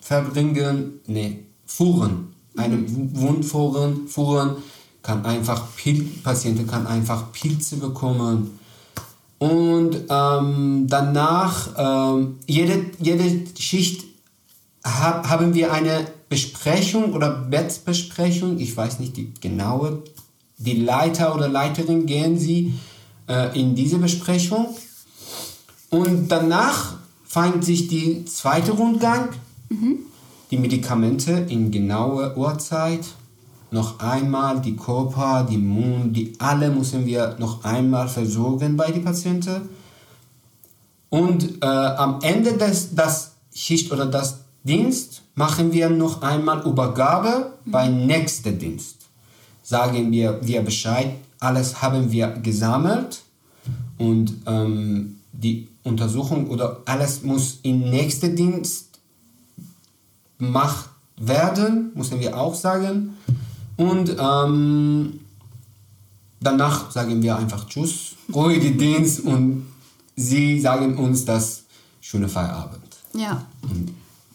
verbringen, 0.00 1.00
nee, 1.06 1.44
fuhren. 1.64 2.34
Eine 2.56 2.78
Wund 3.14 3.44
fuhren, 3.44 4.08
fuhren 4.08 4.56
kann 5.02 5.24
einfach 5.24 5.62
Pil 5.76 6.02
Patienten 6.24 6.66
kann 6.66 6.86
einfach 6.88 7.30
Pilze 7.30 7.76
bekommen. 7.76 8.58
Und 9.38 10.04
ähm, 10.08 10.86
danach, 10.88 11.68
ähm, 11.76 12.38
jede, 12.46 12.86
jede 12.98 13.42
Schicht 13.58 14.04
hab, 14.82 15.28
haben 15.28 15.54
wir 15.54 15.72
eine 15.72 16.06
Besprechung 16.28 17.12
oder 17.12 17.30
Bettbesprechung, 17.30 18.58
ich 18.58 18.76
weiß 18.76 18.98
nicht 18.98 19.16
die 19.16 19.32
genaue, 19.40 20.02
die 20.58 20.80
Leiter 20.80 21.34
oder 21.34 21.48
Leiterin 21.48 22.06
gehen 22.06 22.38
sie 22.38 22.74
äh, 23.28 23.58
in 23.58 23.74
diese 23.74 23.98
Besprechung. 23.98 24.74
Und 25.90 26.28
danach 26.28 26.96
fängt 27.24 27.64
sich 27.64 27.88
die 27.88 28.24
zweite 28.24 28.72
Rundgang, 28.72 29.28
die 30.50 30.56
Medikamente 30.56 31.32
in 31.48 31.70
genaue 31.70 32.36
Uhrzeit, 32.36 33.04
noch 33.76 34.00
einmal 34.00 34.60
die 34.60 34.74
Körper, 34.74 35.46
die 35.48 35.58
Mund, 35.58 36.16
die 36.16 36.32
alle 36.38 36.70
müssen 36.70 37.04
wir 37.04 37.36
noch 37.38 37.62
einmal 37.62 38.08
versorgen 38.08 38.76
bei 38.76 38.90
den 38.90 39.04
Patienten. 39.04 39.68
Und 41.10 41.62
äh, 41.62 41.66
am 41.66 42.20
Ende 42.22 42.54
des 42.54 42.94
das 42.94 43.32
Schicht 43.54 43.92
oder 43.92 44.06
das 44.06 44.28
Dienst 44.64 45.22
machen 45.34 45.72
wir 45.72 45.88
noch 45.90 46.22
einmal 46.22 46.66
Übergabe 46.66 47.52
beim 47.64 48.06
nächsten 48.06 48.58
Dienst. 48.58 48.96
Sagen 49.62 50.10
wir, 50.10 50.40
wir 50.42 50.62
Bescheid, 50.62 51.10
alles 51.38 51.82
haben 51.82 52.10
wir 52.10 52.28
gesammelt 52.48 53.22
und 53.98 54.26
ähm, 54.46 55.20
die 55.32 55.68
Untersuchung 55.84 56.48
oder 56.48 56.80
alles 56.86 57.22
muss 57.22 57.58
im 57.62 57.78
nächsten 57.90 58.34
Dienst 58.34 58.98
gemacht 60.38 60.88
werden, 61.18 61.92
müssen 61.94 62.20
wir 62.20 62.36
auch 62.36 62.54
sagen. 62.54 63.16
Und 63.76 64.16
ähm, 64.18 65.20
danach 66.40 66.90
sagen 66.90 67.22
wir 67.22 67.36
einfach 67.36 67.66
Tschüss, 67.68 68.14
ruhige 68.32 68.70
Dienst 68.76 69.20
und 69.20 69.66
sie 70.16 70.60
sagen 70.60 70.96
uns 70.96 71.24
das 71.24 71.64
schöne 72.00 72.28
Feierabend. 72.28 72.96
Ja. 73.12 73.44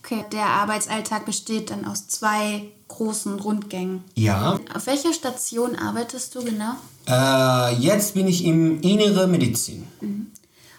Okay, 0.03 0.25
der 0.31 0.45
Arbeitsalltag 0.45 1.25
besteht 1.25 1.69
dann 1.69 1.85
aus 1.85 2.07
zwei 2.07 2.71
großen 2.87 3.39
Rundgängen. 3.39 4.03
Ja. 4.15 4.59
Auf 4.73 4.87
welcher 4.87 5.13
Station 5.13 5.75
arbeitest 5.75 6.35
du 6.35 6.43
genau? 6.43 6.73
Äh, 7.07 7.75
jetzt 7.75 8.13
bin 8.13 8.27
ich 8.27 8.43
im 8.43 8.81
Innere 8.81 9.27
Medizin. 9.27 9.87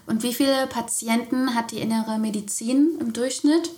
Und 0.06 0.22
wie 0.22 0.34
viele 0.34 0.66
Patienten 0.66 1.54
hat 1.54 1.70
die 1.70 1.78
innere 1.78 2.18
Medizin 2.18 2.98
im 3.00 3.12
Durchschnitt? 3.12 3.70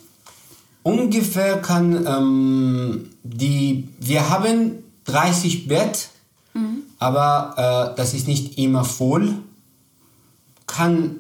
Ungefähr 0.85 1.61
kann 1.63 2.07
ähm, 2.07 3.11
die, 3.25 3.89
wir 3.99 4.29
haben 4.29 4.85
30 5.07 5.67
Bett, 5.67 6.11
aber 6.99 7.91
äh, 7.93 7.97
das 7.97 8.15
ist 8.15 8.29
nicht 8.29 8.59
immer 8.59 8.85
voll. 8.85 9.35
Kann 10.67 11.17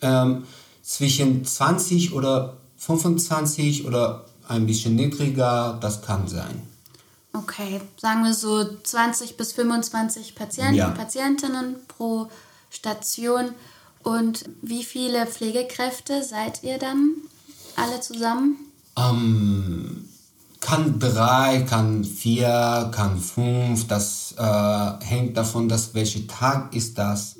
ähm, 0.00 0.44
zwischen 0.82 1.44
20 1.44 2.14
oder 2.14 2.56
25 2.78 3.86
oder 3.86 4.24
ein 4.48 4.66
bisschen 4.66 4.96
niedriger, 4.96 5.78
das 5.80 6.02
kann 6.02 6.26
sein. 6.26 6.62
Okay, 7.32 7.80
sagen 7.98 8.24
wir 8.24 8.32
so 8.34 8.64
20 8.82 9.36
bis 9.36 9.52
25 9.52 10.34
Patienten, 10.34 10.74
Ja. 10.74 10.88
Patientinnen 10.90 11.76
pro 11.86 12.28
Station. 12.70 13.50
Und 14.02 14.44
wie 14.62 14.84
viele 14.84 15.26
Pflegekräfte 15.26 16.22
seid 16.22 16.62
ihr 16.62 16.78
dann 16.78 17.10
alle 17.76 18.00
zusammen? 18.00 18.56
Ähm, 18.96 20.08
kann 20.60 20.98
drei, 20.98 21.64
kann 21.68 22.02
vier, 22.04 22.90
kann 22.92 23.18
fünf. 23.18 23.86
Das 23.86 24.34
äh, 24.36 25.04
hängt 25.04 25.36
davon, 25.36 25.68
dass 25.68 25.94
welcher 25.94 26.26
Tag 26.26 26.74
ist 26.74 26.98
das. 26.98 27.36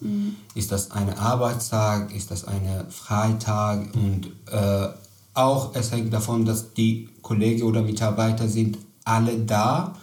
Ist 0.55 0.71
das 0.71 0.93
ein 0.93 1.13
Arbeitstag? 1.19 2.15
Ist 2.15 2.31
das 2.31 2.45
ein 2.45 2.87
Freitag? 2.89 3.89
Und 3.95 4.29
äh, 4.53 4.89
auch 5.35 5.75
es 5.75 5.91
hängt 5.91 6.13
davon, 6.13 6.45
dass 6.45 6.73
die 6.75 7.09
Kollegen 7.23 7.65
oder 7.65 7.83
Mitarbeiter 7.83 8.49
sind 8.49 8.79
alle 9.05 9.39
da. 9.39 9.97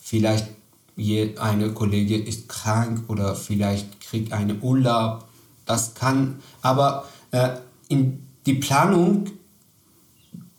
Vielleicht 0.00 0.48
je, 0.96 1.36
eine 1.38 1.70
Kollege 1.70 2.16
ist 2.16 2.48
krank 2.48 3.04
oder 3.08 3.34
vielleicht 3.34 4.00
kriegt 4.00 4.32
einen 4.32 4.62
Urlaub. 4.62 5.24
Das 5.64 5.94
kann, 5.94 6.40
aber 6.60 7.04
äh, 7.30 7.50
in 7.88 8.26
die 8.46 8.54
Planung 8.54 9.26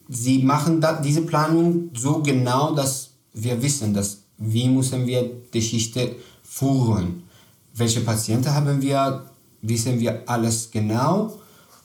sie 0.09 0.39
machen 0.43 0.81
da, 0.81 0.93
diese 0.93 1.21
Planung 1.21 1.89
so 1.95 2.21
genau, 2.21 2.73
dass 2.73 3.11
wir 3.33 3.61
wissen, 3.61 3.93
dass 3.93 4.19
wie 4.37 4.69
müssen 4.69 5.05
wir 5.05 5.23
die 5.23 5.59
Geschichte 5.59 6.15
führen. 6.43 7.23
Welche 7.73 8.01
Patienten 8.01 8.53
haben 8.53 8.81
wir, 8.81 9.25
wissen 9.61 9.99
wir 9.99 10.23
alles 10.25 10.69
genau. 10.71 11.33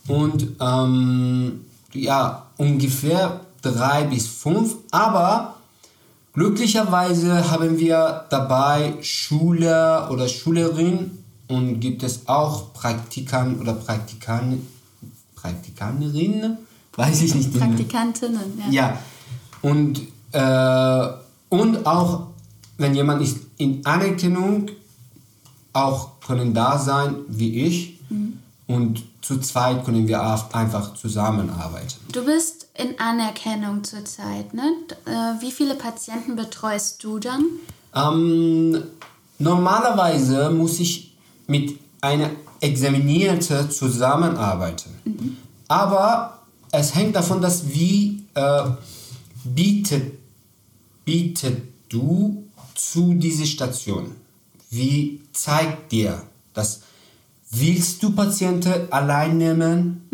Und 0.09 0.49
ähm, 0.61 1.65
ja, 1.93 2.47
ungefähr 2.57 3.41
drei 3.63 4.05
bis 4.05 4.27
fünf. 4.27 4.77
Aber 4.91 5.57
glücklicherweise 6.33 7.51
haben 7.51 7.79
wir 7.79 8.27
dabei 8.31 8.95
Schüler 9.01 10.09
oder 10.11 10.29
Schülerinnen 10.29 11.25
und 11.49 11.81
gibt 11.81 12.03
es 12.03 12.29
auch 12.29 12.73
Praktikan 12.73 13.61
oder 13.61 13.75
Praktikan, 13.75 14.67
Praktikanerinnen, 15.35 16.59
weiß 16.97 17.23
ich 17.23 17.35
nicht. 17.35 17.59
Praktikantinnen, 17.59 18.63
ja. 18.71 18.71
Ja, 18.71 18.99
und, 19.63 20.01
äh, 20.33 21.09
und 21.49 21.87
auch, 21.87 22.29
wenn 22.79 22.95
jemand 22.95 23.23
ist 23.23 23.39
in 23.59 23.85
Anerkennung, 23.85 24.71
auch 25.73 26.21
können 26.27 26.55
da 26.55 26.79
sein 26.79 27.17
wie 27.29 27.67
ich. 27.67 28.01
Und 28.67 29.03
zu 29.23 29.39
zweit 29.41 29.85
können 29.85 30.07
wir 30.09 30.23
einfach 30.53 30.95
zusammenarbeiten. 30.95 31.95
Du 32.13 32.25
bist 32.25 32.69
in 32.75 32.99
Anerkennung 32.99 33.85
zurzeit, 33.85 34.55
ne? 34.55 34.73
Äh, 35.07 35.41
wie 35.43 35.51
viele 35.51 35.75
Patienten 35.75 36.37
betreust 36.37 37.03
du 37.03 37.19
dann? 37.19 37.45
Ähm, 37.95 38.83
normalerweise 39.39 40.51
muss 40.51 40.81
ich 40.81 41.17
mit 41.47 41.79
einer 42.01 42.31
Examinierten 42.61 43.71
zusammenarbeiten. 43.71 44.91
Aber 45.69 46.40
es 46.73 46.95
hängt 46.95 47.17
davon, 47.17 47.41
dass 47.41 47.73
wie 47.73 48.25
äh, 48.35 48.63
bietet, 49.45 50.19
bietet 51.05 51.63
du 51.89 52.45
zu 52.75 53.15
dieser 53.15 53.47
Station? 53.47 54.13
Wie 54.71 55.21
zeigt 55.33 55.93
dir 55.93 56.23
das? 56.55 56.83
Willst 57.51 58.03
du 58.03 58.13
Patienten 58.13 58.93
allein 58.93 59.37
nehmen? 59.37 60.09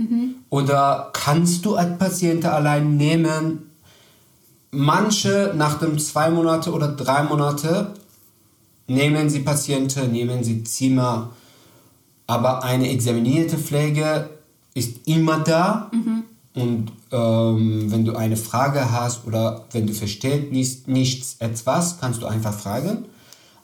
Oder 0.49 1.11
kannst 1.13 1.67
du 1.67 1.75
Patienten 1.99 2.47
allein 2.47 2.97
nehmen? 2.97 3.71
Manche 4.71 5.53
nach 5.55 5.79
dem 5.79 5.99
zwei 5.99 6.31
Monate 6.31 6.73
oder 6.73 6.89
drei 6.89 7.23
Monate 7.25 7.93
nehmen 8.87 9.29
sie 9.29 9.41
Patienten, 9.41 10.13
nehmen 10.13 10.45
sie 10.45 10.65
Zimmer, 10.65 11.33
aber 12.27 12.65
eine 12.65 12.89
examinierte 12.91 13.59
Pflege 13.59 14.31
ist 14.75 15.07
immer 15.07 15.41
da. 15.41 15.91
Und 16.57 16.91
ähm, 17.13 17.93
wenn 17.93 18.07
du 18.07 18.17
eine 18.17 18.39
Frage 18.39 18.91
hast 18.91 19.27
oder 19.27 19.67
wenn 19.73 19.87
du 19.87 19.93
verstehst 19.93 20.51
nicht, 20.51 20.89
nichts 20.89 21.37
etwas, 21.39 22.01
kannst 22.01 22.23
du 22.23 22.27
einfach 22.27 22.59
fragen. 22.59 23.05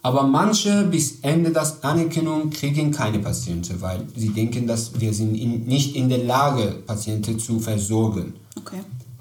Aber 0.02 0.24
manche 0.24 0.84
bis 0.84 1.20
Ende 1.22 1.52
der 1.52 1.66
Anerkennung 1.80 2.50
kriegen 2.50 2.90
keine 2.90 3.20
Patienten, 3.20 3.80
weil 3.80 4.06
sie 4.14 4.28
denken, 4.28 4.66
dass 4.66 5.00
wir 5.00 5.14
sind 5.14 5.34
in, 5.36 5.64
nicht 5.64 5.96
in 5.96 6.10
der 6.10 6.22
Lage, 6.24 6.82
Patienten 6.86 7.38
zu 7.38 7.60
versorgen. 7.60 8.34
Okay. 8.58 8.80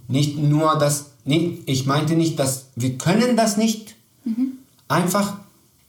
Nicht 0.10 0.38
nur 0.38 0.78
das, 0.78 1.12
nee, 1.24 1.60
ich 1.66 1.86
meinte 1.86 2.16
nicht, 2.16 2.38
dass 2.40 2.66
wir 2.76 2.98
können 2.98 3.38
das 3.38 3.56
nicht. 3.56 3.96
Einfach, 4.90 5.38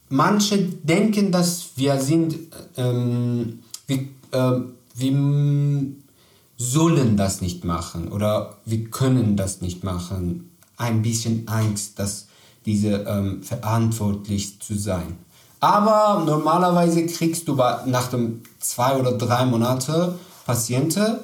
manche 0.08 0.58
denken, 0.58 1.32
dass 1.32 1.70
wir 1.74 1.98
sind, 1.98 2.36
ähm, 2.76 3.60
wir, 3.88 4.06
ähm, 4.32 4.74
wir 4.94 5.12
sollen 6.56 7.16
das 7.16 7.40
nicht 7.40 7.64
machen 7.64 8.08
oder 8.08 8.56
wir 8.64 8.84
können 8.90 9.36
das 9.36 9.60
nicht 9.60 9.84
machen. 9.84 10.50
Ein 10.76 11.02
bisschen 11.02 11.48
Angst, 11.48 11.98
dass 11.98 12.26
diese 12.64 13.04
ähm, 13.08 13.42
verantwortlich 13.42 14.60
zu 14.60 14.78
sein. 14.78 15.16
Aber 15.60 16.24
normalerweise 16.24 17.06
kriegst 17.06 17.46
du 17.46 17.54
nach 17.54 18.08
dem 18.08 18.42
zwei 18.58 18.96
oder 18.96 19.12
drei 19.12 19.44
Monate 19.46 20.18
Patienten 20.44 21.18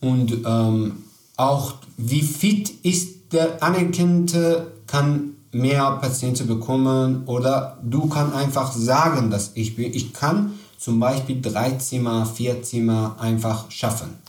und 0.00 0.38
ähm, 0.44 1.04
auch 1.36 1.74
wie 1.96 2.22
fit 2.22 2.70
ist 2.84 3.32
der 3.32 3.62
Anerkannte 3.62 4.72
kann 4.86 5.34
mehr 5.52 5.98
Patienten 6.00 6.46
bekommen 6.46 7.24
oder 7.26 7.78
du 7.82 8.08
kannst 8.08 8.34
einfach 8.34 8.72
sagen, 8.72 9.30
dass 9.30 9.52
ich 9.54 9.76
bin, 9.76 9.92
ich 9.92 10.12
kann 10.12 10.52
zum 10.78 10.98
Beispiel 10.98 11.40
drei 11.40 11.72
Zimmer, 11.72 12.26
vier 12.26 12.62
Zimmer 12.62 13.16
einfach 13.18 13.70
schaffen. 13.70 14.21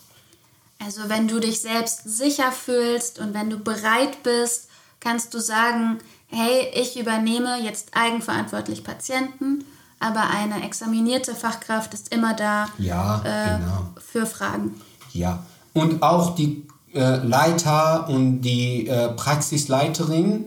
Also 0.86 1.08
wenn 1.08 1.28
du 1.28 1.40
dich 1.40 1.62
selbst 1.62 2.02
sicher 2.06 2.52
fühlst 2.52 3.20
und 3.20 3.34
wenn 3.34 3.50
du 3.50 3.58
bereit 3.58 4.24
bist, 4.24 4.68
kannst 5.00 5.34
du 5.34 5.40
sagen, 5.40 6.00
hey, 6.28 6.68
ich 6.74 7.00
übernehme 7.00 7.62
jetzt 7.62 7.90
eigenverantwortlich 7.94 8.84
Patienten, 8.84 9.64
aber 10.00 10.30
eine 10.30 10.64
examinierte 10.66 11.36
Fachkraft 11.36 11.94
ist 11.94 12.14
immer 12.14 12.34
da 12.34 12.68
Ja, 12.78 13.22
äh, 13.24 13.60
genau. 13.60 13.90
für 13.98 14.26
Fragen. 14.26 14.82
Ja, 15.14 15.46
und 15.74 16.02
auch 16.04 16.36
die 16.36 16.68
äh, 16.94 17.18
Leiter 17.18 18.10
und 18.10 18.42
die 18.42 18.88
äh, 18.88 19.10
Praxisleiterin 19.10 20.46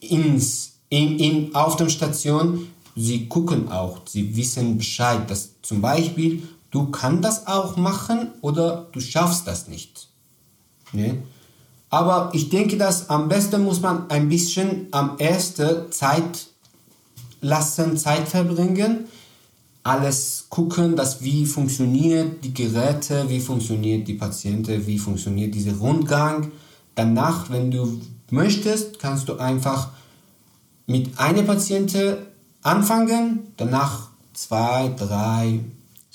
ins, 0.00 0.72
in, 0.88 1.18
in, 1.18 1.54
auf 1.54 1.76
der 1.76 1.88
Station, 1.88 2.70
sie 2.94 3.28
gucken 3.28 3.70
auch, 3.70 4.00
sie 4.06 4.36
wissen 4.36 4.78
Bescheid, 4.78 5.28
dass 5.28 5.50
zum 5.62 5.80
Beispiel 5.80 6.42
du 6.76 6.90
kannst 6.90 7.24
das 7.24 7.46
auch 7.46 7.78
machen 7.78 8.32
oder 8.42 8.86
du 8.92 9.00
schaffst 9.00 9.46
das 9.46 9.66
nicht. 9.66 10.08
Ne? 10.92 11.22
Aber 11.88 12.30
ich 12.34 12.50
denke, 12.50 12.76
dass 12.76 13.08
am 13.08 13.30
besten 13.30 13.64
muss 13.64 13.80
man 13.80 14.10
ein 14.10 14.28
bisschen 14.28 14.88
am 14.90 15.16
ersten 15.18 15.90
Zeit 15.90 16.48
lassen, 17.40 17.96
Zeit 17.96 18.28
verbringen, 18.28 19.06
alles 19.84 20.48
gucken, 20.50 20.96
dass 20.96 21.22
wie 21.22 21.46
funktioniert 21.46 22.44
die 22.44 22.52
Geräte, 22.52 23.24
wie 23.30 23.40
funktioniert 23.40 24.06
die 24.06 24.14
Patienten, 24.14 24.86
wie 24.86 24.98
funktioniert 24.98 25.54
dieser 25.54 25.76
Rundgang. 25.76 26.52
Danach, 26.94 27.48
wenn 27.48 27.70
du 27.70 28.02
möchtest, 28.30 28.98
kannst 28.98 29.30
du 29.30 29.38
einfach 29.38 29.88
mit 30.86 31.18
einer 31.18 31.42
Patientin 31.42 32.16
anfangen, 32.62 33.52
danach 33.56 34.08
zwei, 34.34 34.92
drei. 34.94 35.60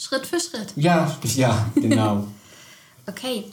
Schritt 0.01 0.25
für 0.25 0.39
Schritt. 0.39 0.73
Ja, 0.75 1.15
ja, 1.35 1.69
genau. 1.75 2.27
Okay. 3.07 3.45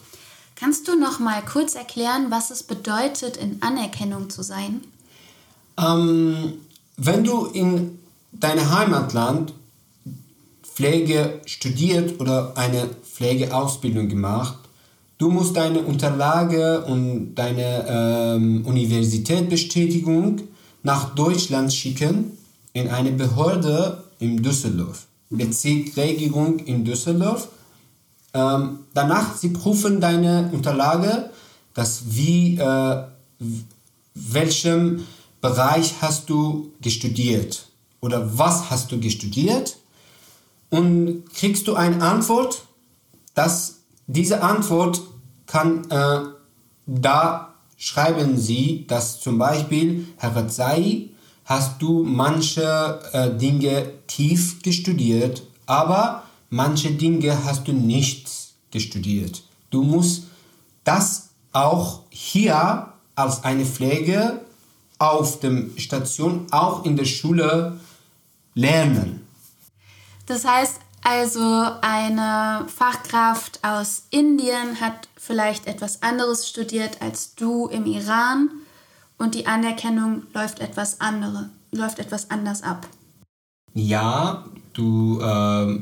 Kannst 0.54 0.87
du 0.88 0.98
noch 0.98 1.20
mal 1.20 1.42
kurz 1.42 1.74
erklären, 1.74 2.26
was 2.30 2.50
es 2.50 2.62
bedeutet, 2.62 3.38
in 3.38 3.62
Anerkennung 3.62 4.28
zu 4.28 4.42
sein? 4.42 4.82
Ähm, 5.78 6.54
wenn 6.96 7.24
du 7.24 7.46
in 7.46 7.98
dein 8.32 8.70
Heimatland 8.70 9.54
Pflege 10.62 11.40
studiert 11.46 12.20
oder 12.20 12.52
eine 12.56 12.88
Pflegeausbildung 12.88 14.08
gemacht, 14.08 14.58
du 15.16 15.30
musst 15.30 15.56
deine 15.56 15.80
Unterlage 15.80 16.84
und 16.84 17.34
deine 17.34 17.87
ähm, 17.88 18.64
Universitätsbestätigung 18.64 20.42
nach 20.84 21.16
Deutschland 21.16 21.72
schicken 21.72 22.38
in 22.74 22.88
eine 22.88 23.11
Behörde 23.11 24.04
in 24.20 24.42
Düsseldorf, 24.42 25.08
Bezirksregierung 25.31 26.59
in 26.61 26.85
Düsseldorf. 26.85 27.49
Ähm, 28.35 28.81
danach 28.95 29.37
sie 29.37 29.51
prüfen 29.51 30.01
deine 30.01 30.51
Unterlage, 30.53 31.31
dass 31.75 32.03
wie 32.09 32.59
äh, 32.59 33.05
welchem 34.14 35.07
Bereich 35.41 35.95
hast 36.01 36.29
du 36.29 36.73
gestudiert 36.81 37.69
oder 38.01 38.38
was 38.38 38.71
hast 38.71 38.91
du 38.93 38.99
gestudiert 39.01 39.77
und 40.71 41.25
kriegst 41.35 41.69
du 41.69 41.75
eine 41.75 42.03
Antwort, 42.03 42.64
dass 43.35 43.81
diese 44.07 44.43
Antwort 44.43 45.03
kann, 45.47 45.88
äh, 45.91 46.21
da 46.87 47.55
schreiben 47.77 48.37
sie, 48.37 48.87
dass 48.88 49.21
zum 49.21 49.38
Beispiel, 49.38 50.07
Herr 50.17 50.35
Razai, 50.35 51.11
hast 51.48 51.80
du 51.80 52.04
manche 52.04 53.00
äh, 53.12 53.30
Dinge 53.30 53.90
tief 54.06 54.62
gestudiert, 54.62 55.42
aber 55.64 56.24
manche 56.50 56.90
Dinge 56.90 57.42
hast 57.42 57.66
du 57.66 57.72
nicht 57.72 58.28
gestudiert. 58.70 59.42
Du 59.70 59.82
musst 59.82 60.24
das 60.84 61.30
auch 61.52 62.02
hier 62.11 62.92
als 63.14 63.44
eine 63.44 63.64
Pflege 63.64 64.42
auf 64.98 65.40
der 65.40 65.64
Station, 65.76 66.46
auch 66.50 66.84
in 66.84 66.96
der 66.96 67.06
Schule 67.06 67.80
lernen. 68.54 69.26
Das 70.26 70.44
heißt 70.44 70.80
also, 71.02 71.66
eine 71.80 72.66
Fachkraft 72.68 73.61
aus 73.64 74.02
Indien 74.11 74.82
hat 74.82 75.08
vielleicht 75.16 75.66
etwas 75.66 76.02
anderes 76.02 76.46
studiert 76.46 77.00
als 77.00 77.34
du 77.37 77.68
im 77.68 77.87
Iran 77.87 78.50
und 79.18 79.35
die 79.35 79.46
Anerkennung 79.46 80.22
läuft 80.33 80.61
etwas 80.61 81.00
andere, 81.00 81.50
läuft 81.72 81.98
etwas 81.98 82.31
anders 82.31 82.62
ab. 82.62 82.87
Ja, 83.74 84.44
du 84.72 85.20
äh, 85.20 85.78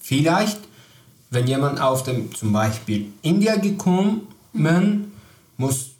vielleicht, 0.00 0.60
wenn 1.30 1.46
jemand 1.46 1.80
auf 1.80 2.04
dem 2.04 2.34
zum 2.34 2.52
Beispiel 2.52 3.12
India 3.22 3.56
gekommen 3.56 4.28
mhm. 4.52 5.12
muss 5.56 5.90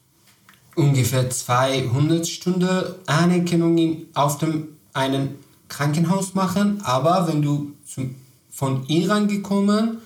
ungefähr 0.76 1.28
200 1.28 2.26
Stunden 2.26 2.84
Anerkennung 3.06 4.02
auf 4.14 4.38
dem 4.38 4.68
einen 4.92 5.36
Krankenhaus 5.68 6.34
machen, 6.34 6.80
aber 6.84 7.28
wenn 7.28 7.42
du 7.42 7.72
zum, 7.86 8.14
von 8.50 8.86
Iran 8.86 9.26
gekommen, 9.28 9.98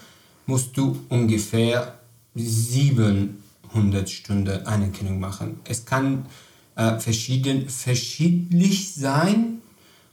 musst 0.47 0.77
du 0.77 0.99
ungefähr 1.09 1.99
700 2.35 4.09
Stunden 4.09 4.67
Anerkennung 4.67 5.21
machen. 5.21 5.61
Es 5.65 5.85
kann 5.85 6.27
äh, 6.81 6.99
verschieden, 6.99 7.69
verschiedlich 7.69 8.95
sein 8.95 9.61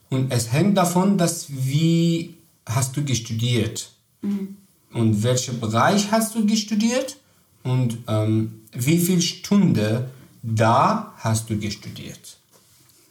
und 0.09 0.33
es 0.33 0.51
hängt 0.51 0.77
davon, 0.77 1.17
dass 1.17 1.45
wie 1.49 2.35
hast 2.65 2.97
du 2.97 3.05
gestudiert 3.05 3.91
mhm. 4.21 4.57
und 4.91 5.23
welchen 5.23 5.61
Bereich 5.61 6.11
hast 6.11 6.35
du 6.35 6.45
gestudiert 6.45 7.17
und 7.63 7.97
ähm, 8.07 8.61
wie 8.73 8.99
viele 8.99 9.21
Stunden 9.21 10.05
da 10.43 11.13
hast 11.17 11.49
du 11.49 11.57
gestudiert. 11.57 12.37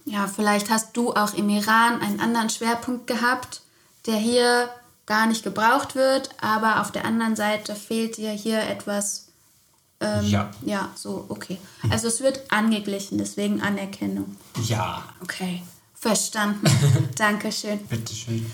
Ja, 0.05 0.27
vielleicht 0.27 0.69
hast 0.71 0.97
du 0.97 1.15
auch 1.15 1.35
im 1.35 1.49
Iran 1.49 2.01
einen 2.01 2.21
anderen 2.21 2.51
Schwerpunkt 2.51 3.07
gehabt, 3.07 3.63
der 4.07 4.17
hier 4.17 4.69
gar 5.07 5.27
nicht 5.27 5.43
gebraucht 5.43 5.95
wird, 5.95 6.29
aber 6.41 6.83
auf 6.83 6.93
der 6.93 7.05
anderen 7.07 7.37
Seite 7.37 7.75
fehlt 7.75 8.19
dir 8.19 8.31
hier 8.31 8.61
etwas. 8.61 9.26
Ähm, 10.01 10.27
ja. 10.27 10.51
Ja, 10.63 10.91
so, 10.95 11.25
okay. 11.29 11.59
Also 11.91 12.09
es 12.09 12.21
wird 12.21 12.51
angeglichen, 12.51 13.19
deswegen 13.19 13.63
Anerkennung. 13.63 14.37
Ja. 14.67 15.05
Okay, 15.23 15.63
verstanden. 15.95 16.67
Dankeschön. 17.17 17.79
Bitteschön. 17.87 18.47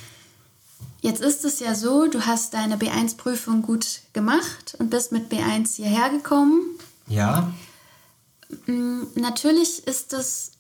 Jetzt 1.00 1.20
ist 1.20 1.44
es 1.44 1.58
ja 1.58 1.74
so, 1.74 2.06
du 2.06 2.26
hast 2.26 2.54
deine 2.54 2.76
B1-Prüfung 2.76 3.62
gut 3.62 4.02
gemacht 4.12 4.76
und 4.78 4.90
bist 4.90 5.10
mit 5.10 5.32
B1 5.32 5.74
hierher 5.74 6.10
gekommen. 6.10 6.62
Ja. 7.08 7.52
Mm, 8.66 9.02
natürlich 9.16 9.84
ist 9.86 10.12
es 10.12 10.52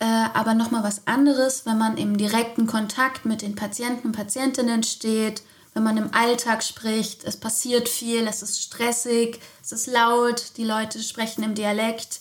äh, 0.00 0.04
aber 0.04 0.54
nochmal 0.54 0.82
was 0.82 1.06
anderes, 1.06 1.66
wenn 1.66 1.78
man 1.78 1.96
im 1.96 2.16
direkten 2.16 2.66
Kontakt 2.66 3.24
mit 3.24 3.42
den 3.42 3.54
Patienten 3.54 4.08
und 4.08 4.16
Patientinnen 4.16 4.82
steht, 4.82 5.42
wenn 5.74 5.82
man 5.82 5.96
im 5.96 6.14
Alltag 6.14 6.62
spricht. 6.62 7.24
Es 7.24 7.36
passiert 7.36 7.88
viel, 7.88 8.26
es 8.26 8.42
ist 8.42 8.62
stressig, 8.62 9.40
es 9.62 9.72
ist 9.72 9.86
laut, 9.86 10.52
die 10.56 10.64
Leute 10.64 11.02
sprechen 11.02 11.42
im 11.42 11.54
Dialekt. 11.54 12.20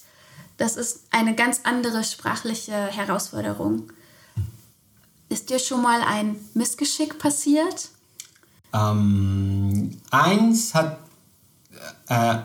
Das 0.58 0.76
ist 0.76 1.04
eine 1.12 1.36
ganz 1.36 1.62
andere 1.64 2.04
sprachliche 2.04 2.74
Herausforderung. 2.74 3.92
Ist 5.30 5.50
dir 5.50 5.60
schon 5.60 5.82
mal 5.82 6.02
ein 6.02 6.36
Missgeschick 6.54 7.18
passiert? 7.18 7.90
Ähm, 8.74 10.00
eins 10.12 10.74
hat 10.74 11.00
äh, 12.08 12.38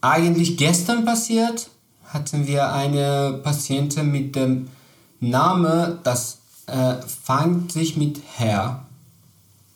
eigentlich 0.00 0.56
gestern 0.56 1.04
passiert 1.04 1.70
hatten 2.14 2.46
wir 2.46 2.72
eine 2.72 3.40
Patientin 3.42 4.10
mit 4.10 4.36
dem 4.36 4.68
Namen, 5.20 5.98
das 6.04 6.38
äh, 6.66 6.94
fängt 7.02 7.72
sich 7.72 7.96
mit 7.96 8.22
Herr. 8.36 8.83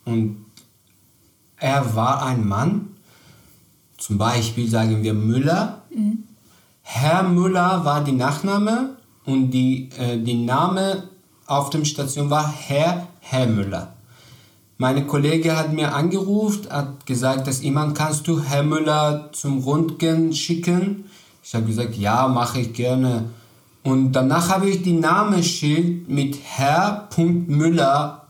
Und 0.08 0.46
er 1.56 1.94
war 1.94 2.22
ein 2.22 2.46
Mann, 2.48 2.96
zum 3.98 4.16
Beispiel 4.16 4.68
sagen 4.68 5.02
wir 5.02 5.12
Müller. 5.12 5.82
Mhm. 5.94 6.24
Herr 6.82 7.22
Müller 7.22 7.84
war 7.84 8.02
die 8.02 8.12
Nachname 8.12 8.96
und 9.26 9.50
die, 9.50 9.90
äh, 9.98 10.18
die 10.18 10.46
Name 10.46 11.04
auf 11.46 11.68
der 11.70 11.84
Station 11.84 12.30
war 12.30 12.50
Herr 12.50 13.08
Herr 13.20 13.46
Müller. 13.46 13.94
Meine 14.78 15.04
Kollege 15.06 15.56
hat 15.56 15.72
mir 15.72 15.92
angerufen, 15.92 16.70
hat 16.70 17.04
gesagt, 17.04 17.46
dass 17.46 17.62
jemand 17.62 17.98
kannst 17.98 18.28
du 18.28 18.40
Herr 18.40 18.62
Müller 18.62 19.30
zum 19.32 19.58
Rundgehen 19.58 20.32
schicken. 20.32 21.04
Ich 21.42 21.54
habe 21.54 21.66
gesagt, 21.66 21.96
ja, 21.96 22.28
mache 22.28 22.60
ich 22.60 22.72
gerne. 22.72 23.30
Und 23.82 24.12
danach 24.12 24.48
habe 24.50 24.70
ich 24.70 24.82
die 24.82 24.92
Namensschild 24.92 26.08
mit 26.08 26.38
Herr 26.42 27.08
Müller 27.16 28.28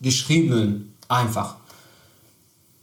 geschrieben. 0.00 0.94
Einfach. 1.08 1.56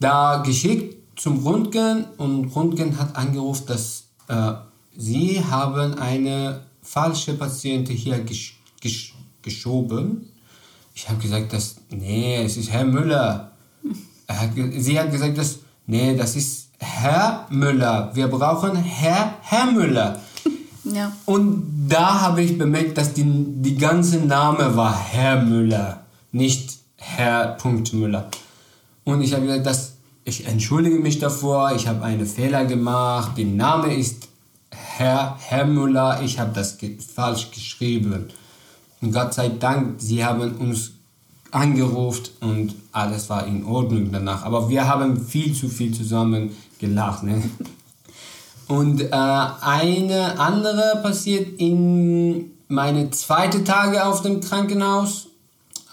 Da 0.00 0.42
geschickt 0.44 0.96
zum 1.18 1.38
Rundgehen 1.38 2.04
und 2.18 2.46
Rundgehen 2.54 2.98
hat 2.98 3.16
angerufen, 3.16 3.66
dass 3.68 4.04
äh, 4.28 4.52
sie 4.96 5.42
haben 5.42 5.94
eine 5.94 6.62
falsche 6.82 7.34
Patientin 7.34 7.96
hier 7.96 8.18
gesch 8.20 8.58
gesch 8.80 9.14
geschoben. 9.42 10.28
Ich 10.94 11.08
habe 11.08 11.18
gesagt, 11.18 11.52
dass, 11.52 11.76
nee, 11.90 12.42
es 12.42 12.56
ist 12.56 12.70
Herr 12.70 12.84
Müller. 12.84 13.52
Hat, 14.28 14.50
sie 14.76 14.98
hat 14.98 15.10
gesagt, 15.10 15.38
dass, 15.38 15.60
nee, 15.86 16.16
das 16.16 16.34
ist 16.36 16.70
Herr 16.78 17.46
Müller. 17.50 18.10
Wir 18.14 18.28
brauchen 18.28 18.76
Herr, 18.76 19.34
Herr 19.40 19.70
Müller. 19.70 20.20
Ja. 20.94 21.10
Und 21.24 21.88
da 21.88 22.20
habe 22.20 22.42
ich 22.42 22.56
bemerkt, 22.56 22.96
dass 22.96 23.12
die, 23.12 23.24
die 23.26 23.76
ganze 23.76 24.18
Name 24.18 24.76
war 24.76 24.96
Herr 24.96 25.42
Müller, 25.42 26.06
nicht 26.30 26.78
Herr 26.98 27.56
Müller. 27.92 28.30
Und 29.04 29.22
ich 29.22 29.32
habe 29.34 29.46
gesagt, 29.46 29.66
dass 29.66 29.92
ich 30.24 30.46
entschuldige 30.46 30.98
mich 30.98 31.18
davor, 31.18 31.72
ich 31.74 31.86
habe 31.86 32.02
einen 32.02 32.26
Fehler 32.26 32.64
gemacht, 32.64 33.38
der 33.38 33.44
Name 33.44 33.94
ist 33.94 34.28
Herr, 34.70 35.36
Herr 35.40 35.64
Müller, 35.64 36.20
ich 36.22 36.38
habe 36.38 36.52
das 36.52 36.78
falsch 37.14 37.50
geschrieben. 37.50 38.28
Und 39.00 39.12
Gott 39.12 39.34
sei 39.34 39.50
Dank, 39.50 40.00
sie 40.00 40.24
haben 40.24 40.56
uns 40.56 40.92
angerufen 41.50 42.24
und 42.40 42.74
alles 42.92 43.28
war 43.30 43.46
in 43.46 43.64
Ordnung 43.64 44.10
danach. 44.10 44.44
Aber 44.44 44.68
wir 44.68 44.86
haben 44.88 45.20
viel 45.20 45.54
zu 45.54 45.68
viel 45.68 45.94
zusammen 45.94 46.56
gelacht. 46.78 47.22
Ne? 47.22 47.42
Und 48.68 49.00
äh, 49.00 49.10
eine 49.10 50.38
andere 50.38 51.00
passiert 51.02 51.60
in 51.60 52.50
meine 52.68 53.10
zweite 53.10 53.62
Tage 53.62 54.04
auf 54.04 54.22
dem 54.22 54.40
Krankenhaus. 54.40 55.28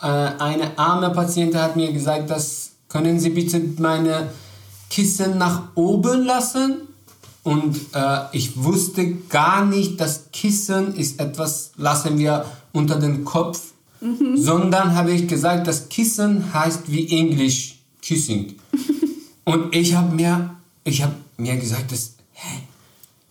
Äh, 0.03 0.07
eine 0.07 0.77
arme 0.77 1.09
Patientin 1.11 1.59
hat 1.59 1.75
mir 1.75 1.91
gesagt, 1.91 2.29
dass 2.29 2.71
können 2.89 3.19
Sie 3.19 3.29
bitte 3.31 3.59
meine 3.79 4.29
Kissen 4.89 5.37
nach 5.39 5.69
oben 5.75 6.25
lassen? 6.25 6.81
Und 7.41 7.75
äh, 7.93 8.19
ich 8.31 8.61
wusste 8.61 9.15
gar 9.29 9.65
nicht, 9.65 9.99
dass 9.99 10.31
Kissen 10.31 10.95
ist 10.95 11.19
etwas, 11.19 11.71
lassen 11.77 12.17
wir 12.19 12.45
unter 12.71 12.99
den 12.99 13.25
Kopf, 13.25 13.73
mhm. 13.99 14.37
sondern 14.37 14.95
habe 14.95 15.11
ich 15.11 15.27
gesagt, 15.27 15.67
dass 15.67 15.89
Kissen 15.89 16.53
heißt 16.53 16.91
wie 16.91 17.09
Englisch 17.09 17.79
Kissing. 18.01 18.55
Und 19.45 19.75
ich 19.75 19.95
habe 19.95 20.13
mir 20.13 20.55
ich 20.83 21.01
habe 21.01 21.15
mir 21.37 21.55
gesagt, 21.57 21.91
dass, 21.91 22.15
hä, 22.33 22.63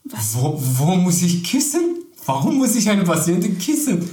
Was? 0.04 0.34
Wo, 0.34 0.60
wo 0.78 0.96
muss 0.96 1.22
ich 1.22 1.44
kissen? 1.44 2.04
Warum 2.24 2.56
muss 2.56 2.74
ich 2.74 2.88
eine 2.88 3.04
Patientin 3.04 3.58
kissen? 3.58 4.08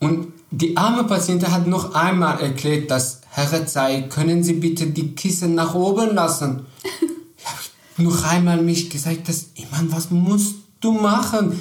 Und 0.00 0.32
die 0.58 0.74
arme 0.76 1.04
Patientin 1.04 1.52
hat 1.52 1.66
noch 1.66 1.94
einmal 1.94 2.40
erklärt, 2.40 2.90
dass 2.90 3.20
Herr 3.30 3.52
Rezai, 3.52 4.02
können 4.08 4.42
Sie 4.42 4.54
bitte 4.54 4.86
die 4.86 5.14
Kissen 5.14 5.54
nach 5.54 5.74
oben 5.74 6.14
lassen? 6.14 6.64
ich 7.36 7.44
habe 7.46 8.08
noch 8.08 8.24
einmal 8.24 8.62
mich 8.62 8.88
gesagt, 8.88 9.28
dass, 9.28 9.50
meine, 9.70 9.92
was 9.92 10.10
musst 10.10 10.54
du 10.80 10.92
machen? 10.92 11.60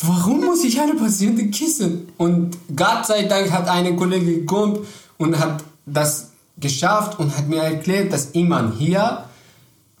Warum 0.00 0.44
muss 0.44 0.64
ich 0.64 0.80
eine 0.80 0.94
Patientin 0.94 1.50
kissen? 1.50 2.08
Und 2.16 2.56
Gott 2.74 3.04
sei 3.04 3.24
Dank 3.24 3.50
hat 3.50 3.68
eine 3.68 3.94
Kollegin 3.94 4.40
gekommen 4.40 4.78
und 5.18 5.38
hat 5.38 5.62
das 5.84 6.30
geschafft 6.56 7.18
und 7.18 7.36
hat 7.36 7.48
mir 7.48 7.62
erklärt, 7.62 8.14
dass 8.14 8.30
Iman 8.30 8.72
hier, 8.78 9.24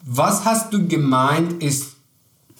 was 0.06 0.46
hast 0.46 0.72
du 0.72 0.86
gemeint, 0.88 1.62
ist 1.62 1.96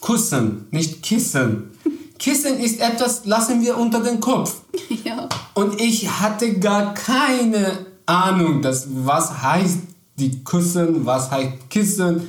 kussen, 0.00 0.66
nicht 0.70 1.02
kissen. 1.02 1.70
Kissen 2.18 2.58
ist 2.58 2.80
etwas, 2.80 3.24
lassen 3.24 3.62
wir 3.62 3.76
unter 3.76 4.02
den 4.02 4.20
Kopf. 4.20 4.54
Ja. 5.04 5.28
Und 5.54 5.80
ich 5.80 6.10
hatte 6.10 6.58
gar 6.58 6.92
keine 6.92 7.86
Ahnung, 8.06 8.60
dass, 8.60 8.88
was 8.90 9.40
heißt 9.40 9.78
die 10.18 10.42
Küssen, 10.42 11.06
was 11.06 11.30
heißt 11.30 11.70
Kissen. 11.70 12.22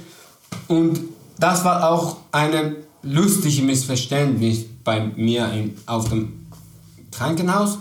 Und 0.68 1.00
das 1.40 1.64
war 1.64 1.90
auch 1.90 2.18
ein 2.32 2.76
lustiges 3.02 3.64
Missverständnis 3.64 4.66
bei 4.84 5.12
mir 5.16 5.52
in, 5.52 5.76
auf 5.88 6.10
dem 6.10 6.48
Krankenhaus. 7.12 7.80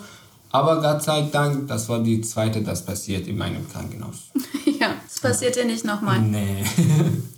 Aber 0.50 0.80
Gott 0.80 1.02
sei 1.02 1.28
Dank, 1.30 1.68
das 1.68 1.88
war 1.88 1.98
die 1.98 2.20
zweite, 2.22 2.62
das 2.62 2.84
passiert 2.84 3.26
in 3.26 3.36
meinem 3.36 3.68
Krankenhaus. 3.68 4.30
ja, 4.80 4.94
das 5.06 5.20
passiert 5.20 5.56
dir 5.56 5.66
nicht 5.66 5.84
nochmal. 5.84 6.20
Nee. 6.20 6.64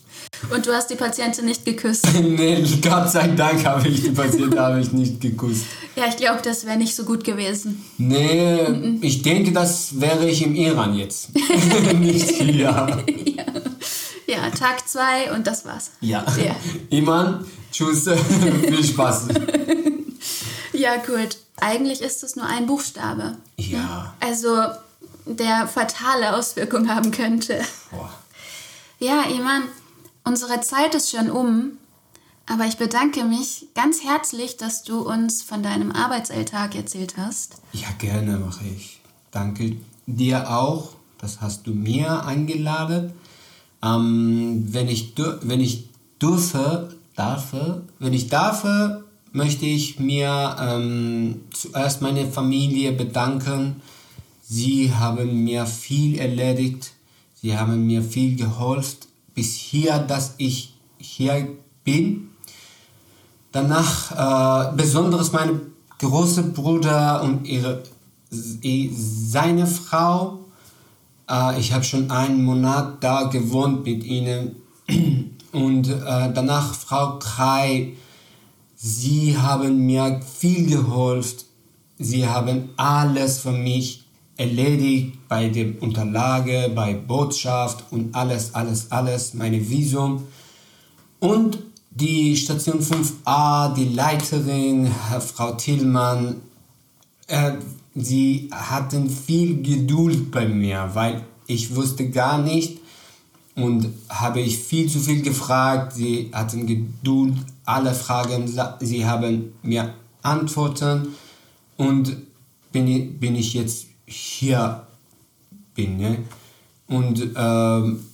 Und 0.51 0.67
du 0.67 0.73
hast 0.73 0.89
die 0.89 0.95
Patientin 0.95 1.45
nicht 1.45 1.65
geküsst? 1.65 2.07
nee, 2.23 2.65
Gott 2.83 3.11
sei 3.11 3.29
Dank 3.29 3.65
habe 3.65 3.89
ich 3.89 4.03
die 4.03 4.11
Patientin 4.11 4.59
habe 4.59 4.81
ich 4.81 4.93
nicht 4.93 5.21
geküsst. 5.21 5.65
Ja, 5.97 6.07
ich 6.09 6.17
glaube, 6.17 6.41
das 6.43 6.65
wäre 6.65 6.77
nicht 6.77 6.95
so 6.95 7.05
gut 7.05 7.25
gewesen. 7.25 7.85
Nee, 7.99 8.69
mhm. 8.69 8.99
ich 9.03 9.23
denke, 9.23 9.53
das 9.53 10.01
wäre 10.01 10.29
ich 10.29 10.43
im 10.43 10.55
Iran 10.55 10.95
jetzt. 10.95 11.31
nicht 11.95 12.31
hier. 12.31 12.53
ja. 13.27 13.47
ja, 14.27 14.51
Tag 14.51 14.89
zwei 14.89 15.33
und 15.33 15.47
das 15.47 15.65
war's. 15.65 15.91
Ja. 16.01 16.25
ja. 16.43 16.55
Iman, 16.91 17.45
tschüss, 17.73 18.09
viel 18.61 18.85
Spaß. 18.85 19.29
ja, 20.73 20.97
gut. 20.97 21.37
Eigentlich 21.61 22.01
ist 22.01 22.23
es 22.23 22.37
nur 22.37 22.47
ein 22.47 22.67
Buchstabe. 22.67 23.37
Ja. 23.57 24.15
Also, 24.21 24.57
der 25.27 25.67
fatale 25.67 26.37
Auswirkungen 26.37 26.95
haben 26.95 27.11
könnte. 27.11 27.61
Boah. 27.91 28.11
Ja, 29.01 29.23
Iman, 29.25 29.63
Unsere 30.29 30.61
Zeit 30.61 30.95
ist 30.95 31.11
schon 31.11 31.31
um, 31.31 31.79
aber 32.45 32.67
ich 32.67 32.77
bedanke 32.77 33.25
mich 33.25 33.69
ganz 33.75 34.05
herzlich, 34.05 34.59
dass 34.59 34.83
du 34.83 35.01
uns 35.01 35.43
von 35.43 35.63
deinem 35.63 35.91
Arbeitsalltag 35.91 36.75
erzählt 36.75 37.17
hast. 37.17 37.63
Ja, 37.73 37.89
gerne 37.99 38.37
mache 38.37 38.67
ich. 38.77 39.01
Danke 39.31 39.77
dir 40.07 40.51
auch. 40.51 40.91
Das 41.17 41.41
hast 41.41 41.67
du 41.67 41.71
mir 41.71 42.27
eingeladen. 42.27 43.15
Ähm, 43.83 44.67
wenn, 44.69 44.89
ich, 44.89 45.15
wenn 45.17 45.61
ich 45.61 45.89
dürfe, 46.21 46.95
darf, 47.17 47.55
wenn 47.99 48.13
ich 48.13 48.29
darf, 48.29 48.67
möchte 49.33 49.65
ich 49.65 49.99
mir 49.99 50.57
ähm, 50.61 51.41
zuerst 51.55 52.03
meine 52.03 52.31
Familie 52.31 52.93
bedanken. 52.93 53.81
Sie 54.43 54.93
haben 54.95 55.45
mir 55.45 55.65
viel 55.65 56.19
erledigt. 56.19 56.91
Sie 57.41 57.57
haben 57.57 57.87
mir 57.87 58.03
viel 58.03 58.37
geholfen 58.37 59.09
bis 59.39 59.55
hier, 59.55 60.01
dass 60.01 60.35
ich 60.39 60.75
hier 60.99 61.47
bin. 61.85 62.31
Danach 63.53 64.73
äh, 64.73 64.77
besonders 64.77 65.31
mein 65.31 65.61
großer 66.01 66.43
Bruder 66.43 67.23
und 67.23 67.47
ihre, 67.47 67.85
seine 68.31 69.69
Frau. 69.69 70.41
Äh, 71.31 71.61
ich 71.61 71.73
habe 71.73 71.85
schon 71.85 72.11
einen 72.11 72.43
Monat 72.43 72.97
da 72.99 73.29
gewohnt 73.29 73.85
mit 73.85 74.03
ihnen. 74.03 74.57
Und 75.53 75.89
äh, 75.89 76.33
danach 76.35 76.75
Frau 76.75 77.21
Krei. 77.21 77.93
Sie 78.75 79.39
haben 79.39 79.87
mir 79.87 80.21
viel 80.21 80.69
geholfen. 80.69 81.45
Sie 81.99 82.27
haben 82.27 82.71
alles 82.77 83.39
für 83.39 83.53
mich 83.53 84.08
erledigt 84.39 85.29
bei 85.29 85.49
der 85.49 85.83
Unterlage, 85.83 86.71
bei 86.75 86.95
Botschaft 86.95 87.85
und 87.91 88.15
alles, 88.15 88.55
alles, 88.55 88.91
alles, 88.91 89.35
meine 89.35 89.69
Visum. 89.69 90.23
Und 91.19 91.59
die 91.91 92.37
Station 92.37 92.81
5a, 92.81 93.75
die 93.75 93.89
Leiterin, 93.89 94.91
Frau 95.21 95.53
Tillmann, 95.53 96.37
äh, 97.27 97.55
sie 97.97 98.49
hatten 98.53 99.11
viel 99.11 99.61
Geduld 99.61 100.31
bei 100.31 100.47
mir, 100.47 100.89
weil 100.95 101.25
ich 101.49 101.75
wusste 101.75 102.09
gar 102.09 102.39
nicht 102.39 102.79
und 103.57 103.89
habe 104.09 104.41
ich 104.41 104.57
viel 104.59 104.89
zu 104.89 105.01
viel 105.01 105.23
gefragt. 105.23 105.95
Sie 105.95 106.31
hatten 106.33 106.65
Geduld, 106.67 107.35
alle 107.65 107.93
Fragen, 107.93 108.49
sie 108.81 109.05
haben 109.05 109.53
mir 109.63 109.95
Antworten 110.23 111.09
und 111.77 112.17
bin 112.71 113.19
bin 113.19 113.35
ich 113.35 113.55
jetzt 113.55 113.88
hier 114.09 114.87
bin. 115.75 115.99
Ne? 115.99 116.19
Und 116.89 117.31
ähm, 117.37 118.05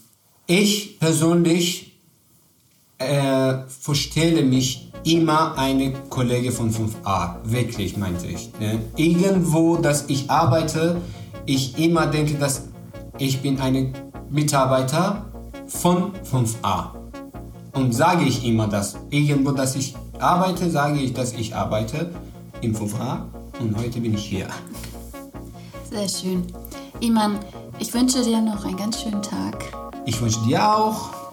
ich 0.46 0.98
persönlich 0.98 1.92
äh, 2.98 3.54
vorstelle 3.68 4.42
mich 4.42 4.92
immer 5.04 5.57
eine 5.59 5.92
Kollege 6.09 6.50
von 6.50 6.72
5a, 6.72 7.37
wirklich 7.44 7.96
meinte 7.96 8.26
ich. 8.26 8.50
Ne? 8.59 8.80
Irgendwo, 8.96 9.76
dass 9.76 10.09
ich 10.09 10.30
arbeite, 10.30 11.00
ich 11.46 11.78
immer 11.78 12.07
denke, 12.07 12.35
dass 12.35 12.68
ich 13.18 13.40
bin 13.42 13.61
ein 13.61 13.94
Mitarbeiter 14.30 15.26
von 15.66 16.12
5a. 16.30 16.90
Und 17.74 17.92
sage 17.92 18.24
ich 18.24 18.44
immer 18.44 18.68
das. 18.68 18.96
Irgendwo, 19.11 19.50
dass 19.50 19.76
ich 19.76 19.94
arbeite, 20.18 20.70
sage 20.70 21.00
ich, 21.00 21.12
dass 21.12 21.33
ich 21.33 21.54
arbeite 21.54 22.11
im 22.61 22.74
5a 22.74 23.22
und 23.61 23.76
heute 23.76 24.00
bin 24.00 24.14
ich 24.14 24.24
hier. 24.24 24.48
Sehr 25.94 26.09
schön. 26.09 26.52
Iman, 26.98 27.38
ich 27.78 27.94
wünsche 27.94 28.20
dir 28.24 28.40
noch 28.40 28.64
einen 28.64 28.76
ganz 28.76 29.00
schönen 29.00 29.22
Tag. 29.22 29.62
Ich 30.04 30.20
wünsche 30.20 30.40
dir 30.42 30.76
auch. 30.76 31.23